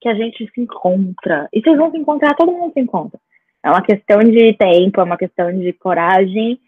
[0.01, 1.47] Que a gente se encontra.
[1.53, 3.19] E vocês vão se encontrar, todo mundo se encontra.
[3.63, 6.59] É uma questão de tempo, é uma questão de coragem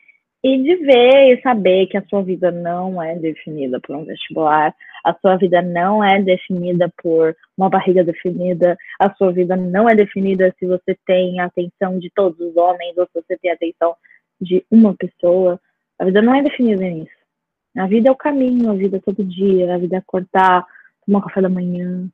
[0.43, 4.73] e de ver e saber que a sua vida não é definida por um vestibular,
[5.03, 9.95] a sua vida não é definida por uma barriga definida, a sua vida não é
[9.95, 13.55] definida se você tem a atenção de todos os homens ou se você tem a
[13.55, 13.95] atenção
[14.39, 15.59] de uma pessoa.
[15.99, 17.17] A vida não é definida nisso.
[17.77, 20.65] A vida é o caminho, a vida é todo dia, a vida é acordar,
[21.05, 22.07] tomar café da manhã,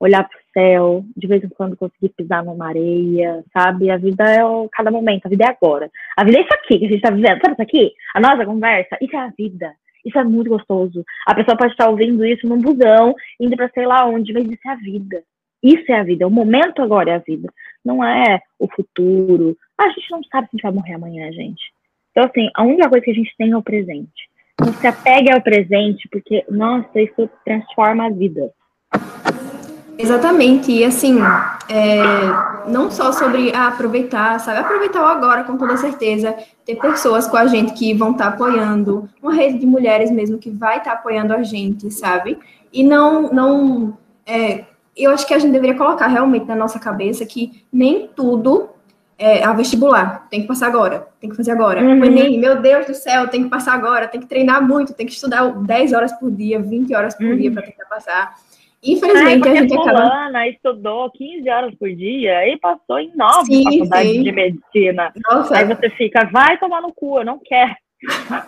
[0.00, 3.90] olhar para o céu, de vez em quando conseguir pisar numa areia, sabe?
[3.90, 5.90] A vida é o, cada momento, a vida é agora.
[6.16, 7.92] A vida é isso aqui que a gente está vivendo, sabe isso aqui?
[8.14, 9.72] A nossa conversa, isso é a vida.
[10.04, 11.04] Isso é muito gostoso.
[11.26, 14.66] A pessoa pode estar ouvindo isso num busão, indo para sei lá onde, mas isso
[14.66, 15.22] é a vida.
[15.62, 16.26] Isso é a vida.
[16.26, 17.52] O momento agora é a vida.
[17.84, 19.56] Não é o futuro.
[19.78, 21.62] A gente não sabe se a gente vai morrer amanhã, gente.
[22.10, 24.30] Então, assim, a única coisa que a gente tem é o presente.
[24.58, 28.50] Não se apegue ao presente, porque, nossa, isso transforma a vida.
[30.00, 31.18] Exatamente, e assim,
[31.68, 32.02] é,
[32.68, 34.58] não só sobre aproveitar, sabe?
[34.58, 36.34] Aproveitar o agora, com toda certeza,
[36.64, 40.38] ter pessoas com a gente que vão estar tá apoiando, uma rede de mulheres mesmo
[40.38, 42.38] que vai estar tá apoiando a gente, sabe?
[42.72, 44.64] E não, não, é,
[44.96, 48.70] eu acho que a gente deveria colocar realmente na nossa cabeça que nem tudo
[49.18, 51.82] é a vestibular, tem que passar agora, tem que fazer agora.
[51.82, 52.00] Uhum.
[52.00, 55.04] O Enem, meu Deus do céu, tem que passar agora, tem que treinar muito, tem
[55.04, 57.36] que estudar 10 horas por dia, 20 horas por uhum.
[57.36, 58.34] dia para tentar passar.
[58.82, 60.48] Infelizmente, Ai, a gente acaba.
[60.48, 65.12] estudou 15 horas por dia e passou em nove faculdades de medicina.
[65.30, 65.58] Nossa.
[65.58, 67.74] Aí você fica, vai tomar no cu, eu não quero.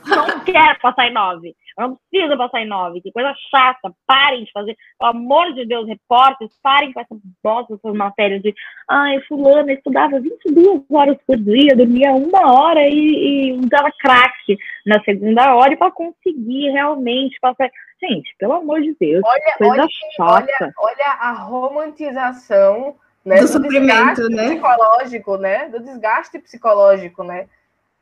[0.07, 1.55] Não quero passar em nove.
[1.79, 3.01] Eu não preciso passar em nove.
[3.01, 3.93] Que coisa chata.
[4.07, 4.77] Parem de fazer.
[4.99, 8.55] Pelo amor de Deus, repórteres, parem com essa bosta, essas matérias de.
[8.89, 15.03] Ai, fulana estudava 22 horas por dia, dormia uma hora e, e usava crack na
[15.05, 17.71] segunda hora para conseguir realmente passar.
[18.03, 20.53] Gente, pelo amor de Deus, olha, coisa olha, chata.
[20.61, 24.51] Olha, olha a romantização né, do, do sofrimento, né?
[24.51, 25.69] psicológico, né?
[25.69, 27.47] Do desgaste psicológico, né?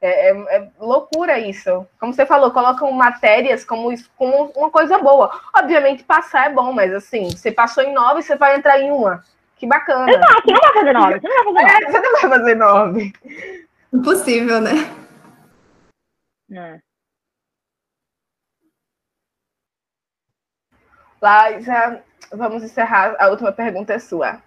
[0.02, 1.86] É, é, é, loucura isso.
[1.98, 5.30] Como você falou, colocam matérias como, como uma coisa boa.
[5.54, 9.22] Obviamente, passar é bom, mas assim, você passou em nove, você vai entrar em uma.
[9.56, 10.10] Que bacana.
[10.10, 11.20] Exato, você não vai fazer nove.
[11.20, 11.84] Você não vai fazer nove.
[11.84, 13.12] É, você não vai fazer nove.
[13.92, 14.72] Impossível, né?
[16.52, 16.80] É.
[21.20, 22.00] Lá, já
[22.32, 23.16] vamos encerrar.
[23.18, 24.42] A última pergunta é sua.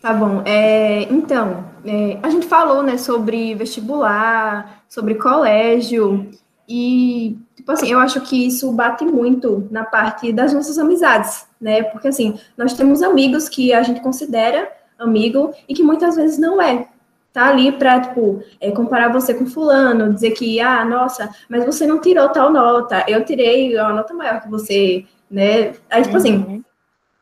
[0.00, 0.42] Tá bom.
[0.44, 6.30] É, então, é, a gente falou, né, sobre vestibular, sobre colégio,
[6.68, 11.82] e, tipo assim, eu acho que isso bate muito na parte das nossas amizades, né?
[11.82, 16.60] Porque, assim, nós temos amigos que a gente considera amigo e que muitas vezes não
[16.60, 16.88] é
[17.32, 21.86] tá ali para, tipo, é, comparar você com fulano, dizer que, ah, nossa, mas você
[21.86, 25.72] não tirou tal nota, eu tirei uma nota maior que você, né?
[25.88, 26.42] Aí, tipo assim, uhum.
[26.42, 26.57] assim,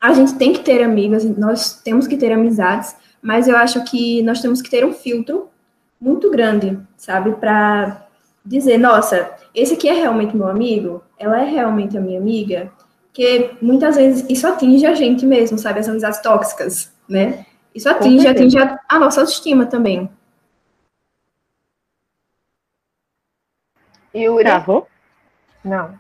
[0.00, 4.22] a gente tem que ter amigos, nós temos que ter amizades, mas eu acho que
[4.22, 5.48] nós temos que ter um filtro
[6.00, 8.06] muito grande, sabe, para
[8.44, 12.70] dizer, nossa, esse aqui é realmente meu amigo, ela é realmente a minha amiga,
[13.12, 17.46] que muitas vezes isso atinge a gente mesmo, sabe, as amizades tóxicas, né?
[17.74, 20.08] Isso atinge, atinge a, a nossa autoestima também.
[24.14, 24.44] Yuri?
[24.44, 24.86] Travou?
[25.64, 25.98] Não.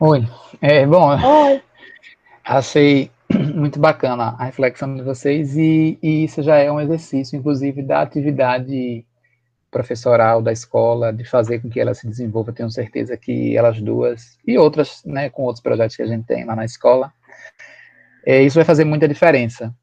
[0.00, 0.26] Oi.
[0.60, 1.62] É, bom, Oi.
[2.56, 3.10] Achei
[3.54, 8.02] muito bacana a reflexão de vocês e, e, isso já é um exercício, inclusive, da
[8.02, 9.04] atividade
[9.70, 12.52] professoral da escola, de fazer com que ela se desenvolva.
[12.52, 16.44] Tenho certeza que elas duas e outras, né, com outros projetos que a gente tem
[16.44, 17.12] lá na escola,
[18.24, 19.74] é, isso vai fazer muita diferença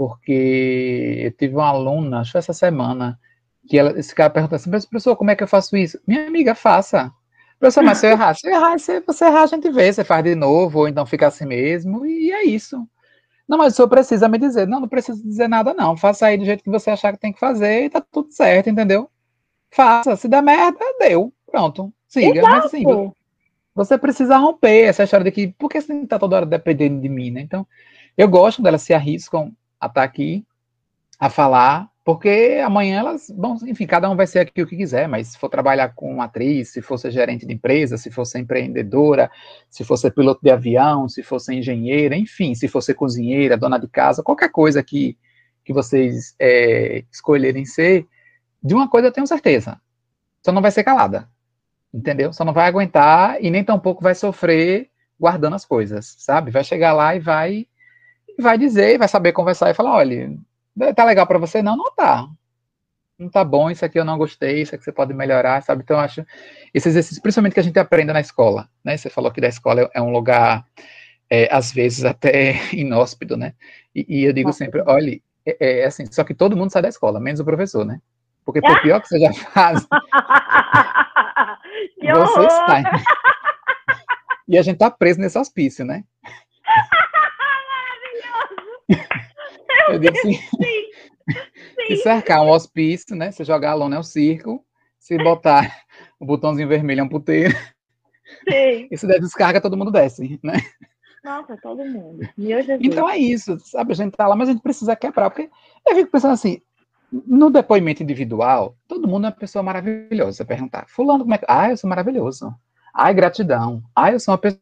[0.00, 3.20] porque eu tive uma aluna, acho que essa semana,
[3.68, 6.00] que ela, esse cara perguntou assim, professor, como é que eu faço isso?
[6.06, 7.12] Minha amiga, faça.
[7.60, 10.02] Professor, mas se eu errar, se eu errar, se você errar, a gente vê, você
[10.02, 12.88] faz de novo, ou então fica assim mesmo, e é isso.
[13.46, 14.66] Não, mas o senhor precisa me dizer.
[14.66, 15.94] Não, não precisa dizer nada, não.
[15.94, 18.70] Faça aí do jeito que você achar que tem que fazer e tá tudo certo,
[18.70, 19.10] entendeu?
[19.70, 20.16] Faça.
[20.16, 21.32] Se der merda, deu.
[21.50, 21.92] Pronto.
[22.08, 22.38] Siga.
[22.38, 22.54] Exato.
[22.56, 22.84] Mas assim,
[23.74, 27.08] você precisa romper essa história de que, por que você tá toda hora dependendo de
[27.08, 27.42] mim, né?
[27.42, 27.66] Então,
[28.16, 30.46] eu gosto delas se arriscam a estar tá aqui,
[31.18, 35.06] a falar, porque amanhã elas vão, enfim, cada um vai ser aqui o que quiser,
[35.06, 38.38] mas se for trabalhar com atriz, se for ser gerente de empresa, se for ser
[38.38, 39.30] empreendedora,
[39.68, 43.56] se for ser piloto de avião, se for ser engenheira, enfim, se for ser cozinheira,
[43.56, 45.16] dona de casa, qualquer coisa que,
[45.64, 48.06] que vocês é, escolherem ser,
[48.62, 49.80] De uma coisa eu tenho certeza.
[50.44, 51.28] Só não vai ser calada.
[51.92, 52.32] Entendeu?
[52.32, 56.50] Só não vai aguentar e nem tampouco vai sofrer guardando as coisas, sabe?
[56.50, 57.66] Vai chegar lá e vai
[58.38, 60.34] vai dizer, vai saber conversar e falar, olha,
[60.94, 61.62] tá legal para você?
[61.62, 62.26] Não, não tá.
[63.18, 65.82] Não tá bom, isso aqui eu não gostei, isso aqui você pode melhorar, sabe?
[65.82, 66.24] Então, eu acho
[66.72, 68.96] esse exercício, principalmente que a gente aprende na escola, né?
[68.96, 70.64] Você falou que da escola é um lugar,
[71.28, 73.52] é, às vezes, até inóspito, né?
[73.94, 76.88] E, e eu digo sempre, olha, é, é, assim, só que todo mundo sai da
[76.88, 78.00] escola, menos o professor, né?
[78.42, 79.86] Porque por pior que seja a fase,
[82.00, 82.84] você sai.
[84.48, 86.04] E a gente tá preso nesse hospício, né?
[89.92, 90.34] Eu digo assim,
[91.86, 93.30] se cercar um hospício, né?
[93.30, 94.64] Você jogar a lona é um circo,
[94.98, 95.84] se botar
[96.18, 97.56] o botãozinho vermelho é um puteiro.
[98.48, 98.88] Sim.
[98.90, 100.54] E se der descarga, todo mundo desce, né?
[101.24, 102.26] Nossa, todo mundo.
[102.80, 103.92] Então é isso, sabe?
[103.92, 105.50] A gente tá lá, mas a gente precisa quebrar, porque
[105.86, 106.62] eu fico pensando assim,
[107.12, 110.32] no depoimento individual, todo mundo é uma pessoa maravilhosa.
[110.32, 111.44] Você perguntar, fulano, como é que...
[111.48, 112.54] Ah, eu sou maravilhoso.
[112.94, 113.82] Ai, gratidão.
[113.94, 114.60] Ai, eu sou uma pessoa...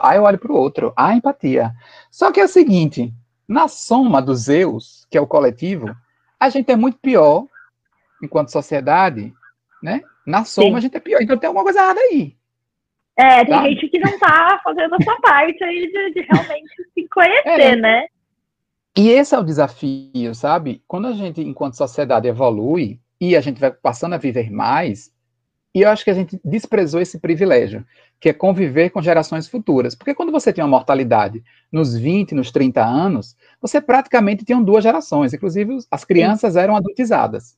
[0.00, 0.92] Ai, eu olho para o outro.
[0.96, 1.72] Ai, empatia.
[2.10, 3.12] Só que é o seguinte,
[3.50, 5.92] na soma dos eus, que é o coletivo,
[6.38, 7.46] a gente é muito pior
[8.22, 9.34] enquanto sociedade,
[9.82, 10.02] né?
[10.24, 10.76] Na soma Sim.
[10.76, 11.20] a gente é pior.
[11.20, 12.36] Então tem alguma coisa errada aí.
[13.16, 13.64] É, tem tá?
[13.64, 17.76] gente que não tá fazendo a sua parte aí de, de realmente se conhecer, é.
[17.76, 18.06] né?
[18.96, 20.80] E esse é o desafio, sabe?
[20.86, 25.12] Quando a gente, enquanto sociedade, evolui e a gente vai passando a viver mais,
[25.74, 27.86] e eu acho que a gente desprezou esse privilégio,
[28.18, 29.94] que é conviver com gerações futuras.
[29.94, 34.82] Porque quando você tem uma mortalidade nos 20, nos 30 anos, você praticamente tinha duas
[34.82, 37.56] gerações, inclusive as crianças eram adultizadas.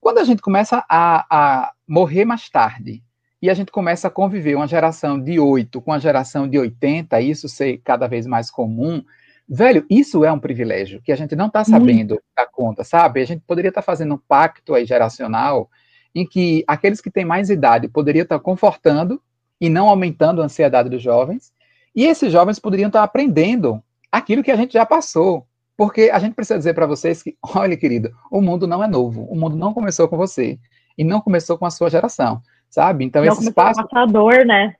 [0.00, 3.02] Quando a gente começa a, a morrer mais tarde,
[3.40, 7.20] e a gente começa a conviver uma geração de 8 com a geração de 80,
[7.20, 9.04] isso ser cada vez mais comum,
[9.46, 13.20] velho, isso é um privilégio que a gente não está sabendo dar conta, sabe?
[13.20, 15.68] A gente poderia estar tá fazendo um pacto aí geracional
[16.14, 19.20] em que aqueles que têm mais idade poderiam estar confortando
[19.60, 21.52] e não aumentando a ansiedade dos jovens,
[21.94, 25.46] e esses jovens poderiam estar aprendendo aquilo que a gente já passou.
[25.76, 29.24] Porque a gente precisa dizer para vocês que, olha, querido, o mundo não é novo,
[29.24, 30.58] o mundo não começou com você
[30.96, 32.40] e não começou com a sua geração,
[32.70, 33.04] sabe?
[33.04, 34.74] Então não esse espaço com a dor, né?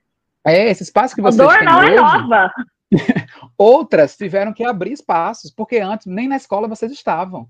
[0.47, 2.53] É, esse espaço que vocês a dor não é hoje, é nova.
[3.59, 7.49] outras tiveram que abrir espaços, porque antes nem na escola vocês estavam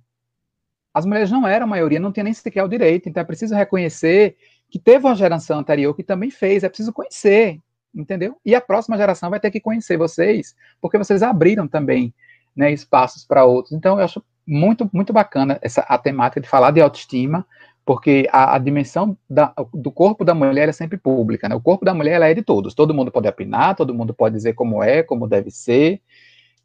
[0.95, 3.09] as mulheres não eram a maioria, não tinha nem sequer o direito.
[3.09, 4.37] Então é preciso reconhecer
[4.71, 7.61] que teve uma geração anterior que também fez, é preciso conhecer,
[7.93, 8.37] entendeu?
[8.45, 12.15] E a próxima geração vai ter que conhecer vocês, porque vocês abriram também
[12.57, 13.73] né, espaços para outros.
[13.73, 17.45] Então eu acho muito, muito bacana essa, a temática de falar de autoestima,
[17.85, 21.55] porque a, a dimensão da, do corpo da mulher é sempre pública, né?
[21.55, 24.55] O corpo da mulher é de todos, todo mundo pode opinar, todo mundo pode dizer
[24.55, 26.01] como é, como deve ser,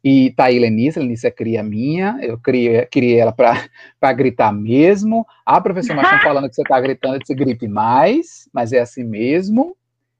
[0.02, 3.68] e tá aí Lenice, Lenice é cria minha, eu criei, criei ela para
[4.14, 5.26] gritar mesmo.
[5.44, 9.76] A professora Machão falando que você tá gritando, disse grite mais, mas é assim mesmo.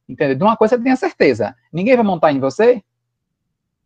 [0.09, 0.37] Entendeu?
[0.37, 2.83] De uma coisa você tenha certeza, ninguém vai montar em você,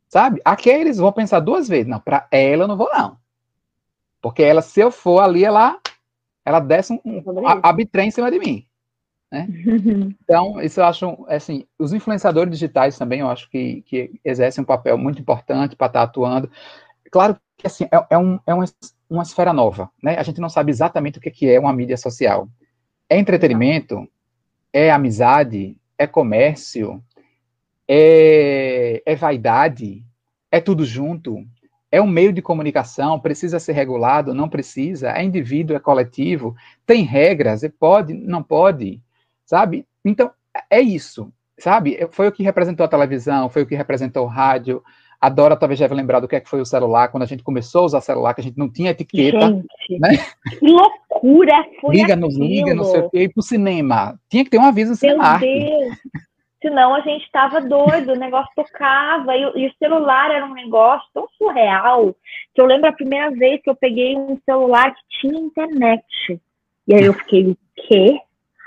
[0.09, 0.41] sabe?
[0.45, 3.19] Aqueles vão pensar duas vezes, não, para ela eu não vou não.
[4.23, 5.79] Porque ela, se eu for ali, ela,
[6.45, 8.67] ela desce um, um abre em cima de mim.
[9.35, 9.49] Né?
[10.23, 14.67] Então, isso eu acho, assim, os influenciadores digitais também, eu acho que, que exercem um
[14.67, 16.49] papel muito importante para estar tá atuando.
[17.11, 18.65] Claro que, assim, é, é, um, é uma,
[19.11, 20.17] uma esfera nova, né?
[20.17, 22.49] A gente não sabe exatamente o que é uma mídia social.
[23.11, 24.09] É entretenimento?
[24.73, 25.77] É amizade?
[25.99, 27.03] É comércio?
[27.89, 30.05] É, é vaidade?
[30.51, 31.45] É tudo junto?
[31.91, 37.05] É um meio de comunicação, precisa ser regulado, não precisa, é indivíduo, é coletivo, tem
[37.05, 39.01] regras, é pode, não pode
[39.45, 39.87] sabe?
[40.05, 40.31] Então,
[40.71, 42.09] é isso, sabe?
[42.11, 44.83] Foi o que representou a televisão, foi o que representou o rádio.
[45.21, 47.43] A Dora talvez já lembrar do que, é que foi o celular, quando a gente
[47.43, 49.49] começou a usar celular, que a gente não tinha etiqueta.
[49.49, 50.11] Gente, né?
[50.59, 54.19] que loucura foi Liga, nos liga, não sei o quê, e pro cinema.
[54.29, 55.39] Tinha que ter um aviso no cinema.
[55.39, 55.99] Meu Deus!
[56.61, 61.07] Senão a gente tava doido, o negócio tocava, e, e, o celular era um negócio
[61.13, 62.17] tão surreal,
[62.55, 66.41] que eu lembro a primeira vez que eu peguei um celular que tinha internet.
[66.89, 68.19] E aí eu fiquei, o quê?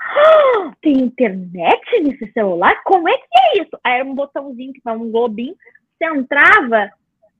[0.81, 2.81] Tem internet nesse celular?
[2.83, 3.77] Como é que é isso?
[3.83, 5.55] Aí era um botãozinho que tava um globinho,
[5.97, 6.91] você entrava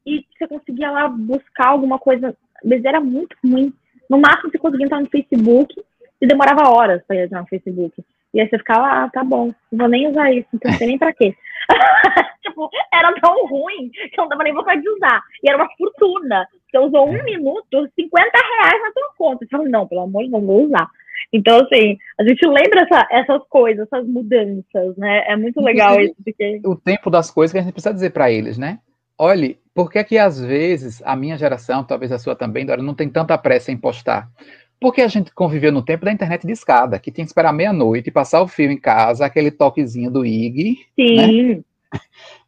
[0.05, 3.73] e você conseguia lá buscar alguma coisa, mas era muito ruim.
[4.09, 5.75] No máximo você conseguia entrar no Facebook
[6.21, 8.03] e demorava horas para entrar no Facebook.
[8.33, 10.97] E aí você ficava, ah, tá bom, não vou nem usar isso, não sei nem
[10.97, 11.35] pra quê.
[12.41, 15.21] tipo, era tão ruim que não dava nem vontade de usar.
[15.43, 16.47] E era uma fortuna.
[16.69, 19.45] Você usou um minuto, 50 reais na tua conta.
[19.45, 20.89] Você falou, não, pelo amor de Deus, não vou usar.
[21.33, 25.23] Então, assim, a gente lembra essa, essas coisas, essas mudanças, né?
[25.27, 26.15] É muito legal isso.
[26.23, 26.61] Porque...
[26.65, 28.79] O tempo das coisas que a gente precisa dizer para eles, né?
[29.19, 32.93] Olhe, por que que às vezes a minha geração, talvez a sua também, Dora, não
[32.93, 34.29] tem tanta pressa em postar?
[34.79, 38.11] Porque a gente conviveu no tempo da internet de escada, que tinha que esperar meia-noite,
[38.11, 40.77] passar o fio em casa, aquele toquezinho do IG.
[40.95, 41.15] Sim.
[41.15, 41.61] Né?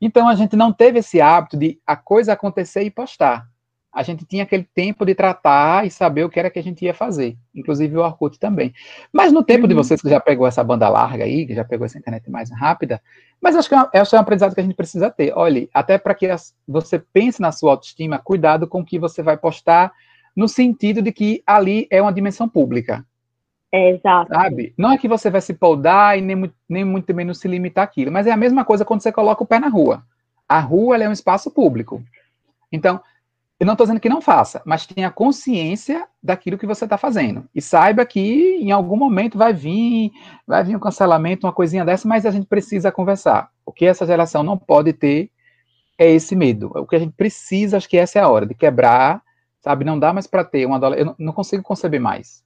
[0.01, 3.47] Então a gente não teve esse hábito de a coisa acontecer e postar.
[3.91, 6.85] A gente tinha aquele tempo de tratar e saber o que era que a gente
[6.85, 7.35] ia fazer.
[7.55, 8.71] Inclusive o Orkut também.
[9.11, 9.67] Mas no tempo uhum.
[9.67, 12.51] de vocês que já pegou essa banda larga aí, que já pegou essa internet mais
[12.51, 13.01] rápida,
[13.41, 15.33] mas acho que é, é um aprendizado que a gente precisa ter.
[15.35, 16.27] Olhe, até para que
[16.67, 19.91] você pense na sua autoestima, cuidado com o que você vai postar,
[20.35, 23.05] no sentido de que ali é uma dimensão pública.
[23.71, 24.33] É, exato.
[24.33, 24.73] Sabe?
[24.77, 28.11] Não é que você vai se podar e nem, nem muito menos se limitar àquilo,
[28.11, 30.03] mas é a mesma coisa quando você coloca o pé na rua.
[30.47, 32.03] A rua é um espaço público.
[32.71, 32.99] Então,
[33.59, 37.43] eu não estou dizendo que não faça, mas tenha consciência daquilo que você está fazendo.
[37.53, 40.11] E saiba que em algum momento vai vir,
[40.47, 43.51] vai vir um cancelamento, uma coisinha dessa, mas a gente precisa conversar.
[43.65, 45.29] O que essa geração não pode ter
[45.97, 46.71] é esse medo.
[46.73, 49.21] O que a gente precisa, acho que essa é a hora de quebrar
[49.69, 49.85] sabe?
[49.85, 52.43] Não dá mais para ter uma adolescente, eu não consigo conceber mais,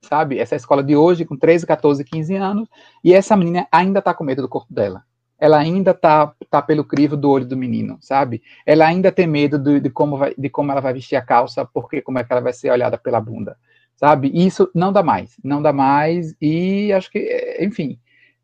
[0.00, 0.38] sabe?
[0.38, 2.68] Essa escola de hoje, com 13, 14, 15 anos,
[3.02, 5.02] e essa menina ainda tá com medo do corpo dela.
[5.40, 8.40] Ela ainda tá, tá pelo crivo do olho do menino, sabe?
[8.64, 11.64] Ela ainda tem medo de, de, como vai, de como ela vai vestir a calça,
[11.64, 13.56] porque como é que ela vai ser olhada pela bunda,
[13.96, 14.30] sabe?
[14.32, 17.98] Isso não dá mais, não dá mais, e acho que, enfim,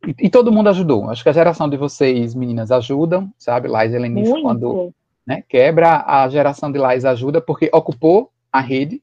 [0.05, 1.09] e, e, todo mundo ajudou.
[1.09, 3.69] Acho que a geração de vocês, meninas, ajudam, sabe?
[3.69, 4.93] Laís Helenice, quando
[5.29, 5.45] né?
[5.47, 9.03] Quebra a geração de likes ajuda, porque ocupou a rede,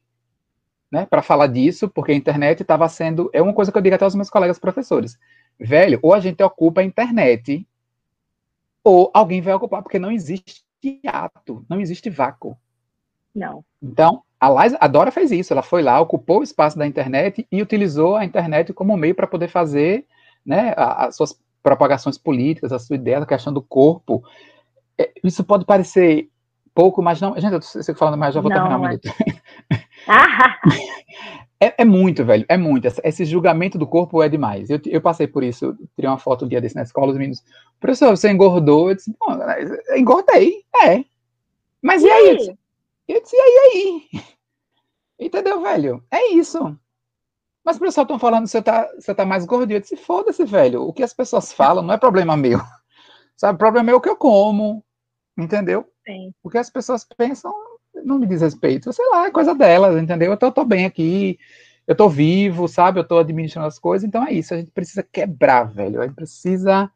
[0.92, 1.06] né?
[1.06, 3.30] Para falar disso, porque a internet estava sendo.
[3.32, 5.20] É uma coisa que eu digo até aos meus colegas professores.
[5.60, 7.68] Velho, ou a gente ocupa a internet,
[8.84, 10.66] ou alguém vai ocupar, porque não existe
[11.06, 12.58] ato, não existe vácuo.
[13.34, 13.64] Não.
[13.80, 17.48] Então, a, Liza, a Dora fez isso, ela foi lá, ocupou o espaço da internet
[17.52, 20.08] e utilizou a internet como meio para poder fazer
[20.44, 24.24] né, as suas propagações políticas, a sua ideia, a questão do corpo,
[25.24, 26.30] isso pode parecer
[26.74, 27.39] pouco, mas não.
[27.39, 29.08] Gente, eu sei falando mais, já vou não, terminar um minuto.
[31.60, 32.88] é, é, muito, velho, é muito.
[33.04, 34.70] Esse julgamento do corpo é demais.
[34.70, 37.43] Eu, eu passei por isso, tirei uma foto um dia desse na escola, os meninos,
[37.80, 38.89] professor, você engordou?
[38.89, 39.38] Eu disse, bom,
[39.96, 41.04] engordei, é.
[41.82, 42.30] Mas e, e aí?
[42.30, 42.58] aí?
[43.08, 44.24] Eu disse, e aí, e aí?
[45.20, 46.04] Entendeu, velho?
[46.12, 46.78] É isso.
[47.64, 49.78] Mas, professor, estão falando que você tá, você tá mais gordinho.
[49.78, 50.84] Eu disse, foda-se, velho.
[50.84, 52.60] O que as pessoas falam não é problema meu.
[53.36, 54.85] Sabe, o problema é o que eu como,
[55.38, 55.86] entendeu?
[56.06, 56.34] Sim.
[56.44, 57.54] O que as pessoas pensam
[58.04, 58.92] não me diz respeito.
[58.94, 60.32] Sei lá, é coisa delas, entendeu?
[60.32, 61.40] Eu tô, tô bem aqui,
[61.88, 63.00] eu tô vivo, sabe?
[63.00, 64.54] Eu tô administrando as coisas, então é isso.
[64.54, 66.02] A gente precisa quebrar, velho.
[66.02, 66.90] A gente precisa,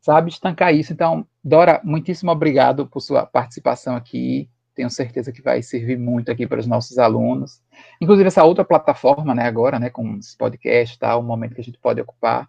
[0.00, 0.92] sabe, estancar isso.
[0.92, 4.48] Então, Dora, muitíssimo obrigado por sua participação aqui.
[4.74, 7.60] Tenho certeza que vai servir muito aqui para os nossos alunos.
[8.00, 11.64] Inclusive, essa outra plataforma, né, agora, né, com esse podcast, tá, um momento que a
[11.64, 12.48] gente pode ocupar.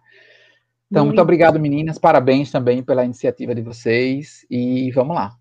[0.94, 1.98] Então, muito, muito obrigado, meninas.
[1.98, 4.46] Parabéns também pela iniciativa de vocês.
[4.48, 5.32] E vamos lá.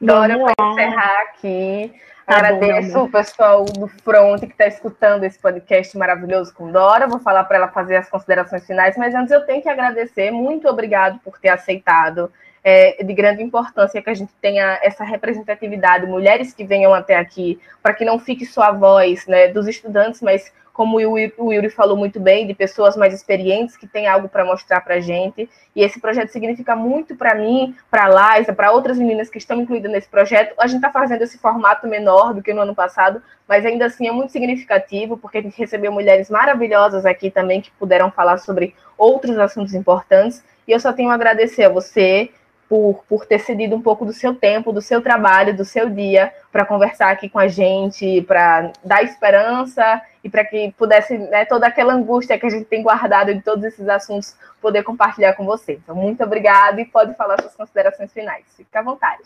[0.00, 1.92] Dora, para encerrar aqui,
[2.26, 7.06] tá agradeço bom, o pessoal do Front que está escutando esse podcast maravilhoso com Dora.
[7.06, 10.32] Vou falar para ela fazer as considerações finais, mas antes eu tenho que agradecer.
[10.32, 12.28] Muito obrigado por ter aceitado.
[12.64, 17.60] É de grande importância que a gente tenha essa representatividade, mulheres que venham até aqui,
[17.80, 21.96] para que não fique só a voz né, dos estudantes, mas como o Yuri falou
[21.96, 25.50] muito bem, de pessoas mais experientes que têm algo para mostrar para a gente.
[25.74, 29.60] E esse projeto significa muito para mim, para a Liza, para outras meninas que estão
[29.60, 30.54] incluídas nesse projeto.
[30.56, 34.06] A gente está fazendo esse formato menor do que no ano passado, mas ainda assim
[34.06, 38.72] é muito significativo, porque a gente recebeu mulheres maravilhosas aqui também que puderam falar sobre
[38.96, 40.44] outros assuntos importantes.
[40.64, 42.30] E eu só tenho a agradecer a você,
[42.68, 46.32] por, por ter cedido um pouco do seu tempo, do seu trabalho, do seu dia,
[46.52, 51.66] para conversar aqui com a gente, para dar esperança e para que pudesse, né, toda
[51.66, 55.74] aquela angústia que a gente tem guardado de todos esses assuntos, poder compartilhar com você.
[55.74, 58.44] Então, muito obrigada e pode falar suas considerações finais.
[58.54, 59.22] Fique à vontade.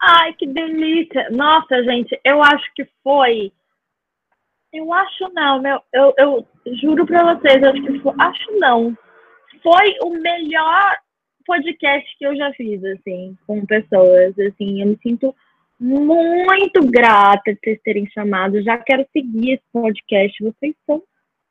[0.00, 1.28] Ai, que delícia!
[1.30, 3.52] Nossa, gente, eu acho que foi.
[4.72, 6.46] Eu acho não, meu, eu, eu
[6.80, 8.96] juro para vocês, eu acho que foi, acho não.
[9.62, 10.96] Foi o melhor
[11.48, 15.34] podcast que eu já fiz, assim, com pessoas, assim, eu me sinto
[15.80, 21.02] muito grata de vocês terem chamado, já quero seguir esse podcast, vocês são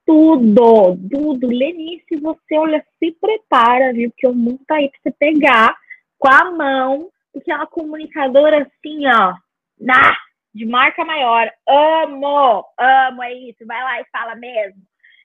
[0.06, 1.48] tudo, tudo.
[1.48, 5.76] Lenice, você, olha, se prepara, viu, porque o mundo tá aí pra você pegar
[6.20, 9.34] com a mão, porque é uma comunicadora assim, ó,
[9.80, 10.16] na,
[10.54, 14.82] de marca maior, amo, amo, é isso, vai lá e fala mesmo.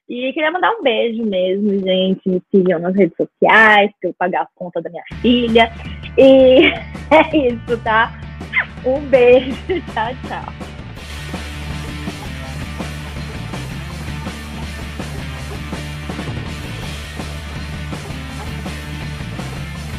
[0.09, 2.21] E queria mandar um beijo mesmo, gente.
[2.27, 5.71] Me sigam nas redes sociais, para eu pagar a conta da minha filha.
[6.17, 6.67] E
[7.09, 8.11] é isso, tá?
[8.85, 9.55] Um beijo.
[9.93, 10.62] Tchau, tchau.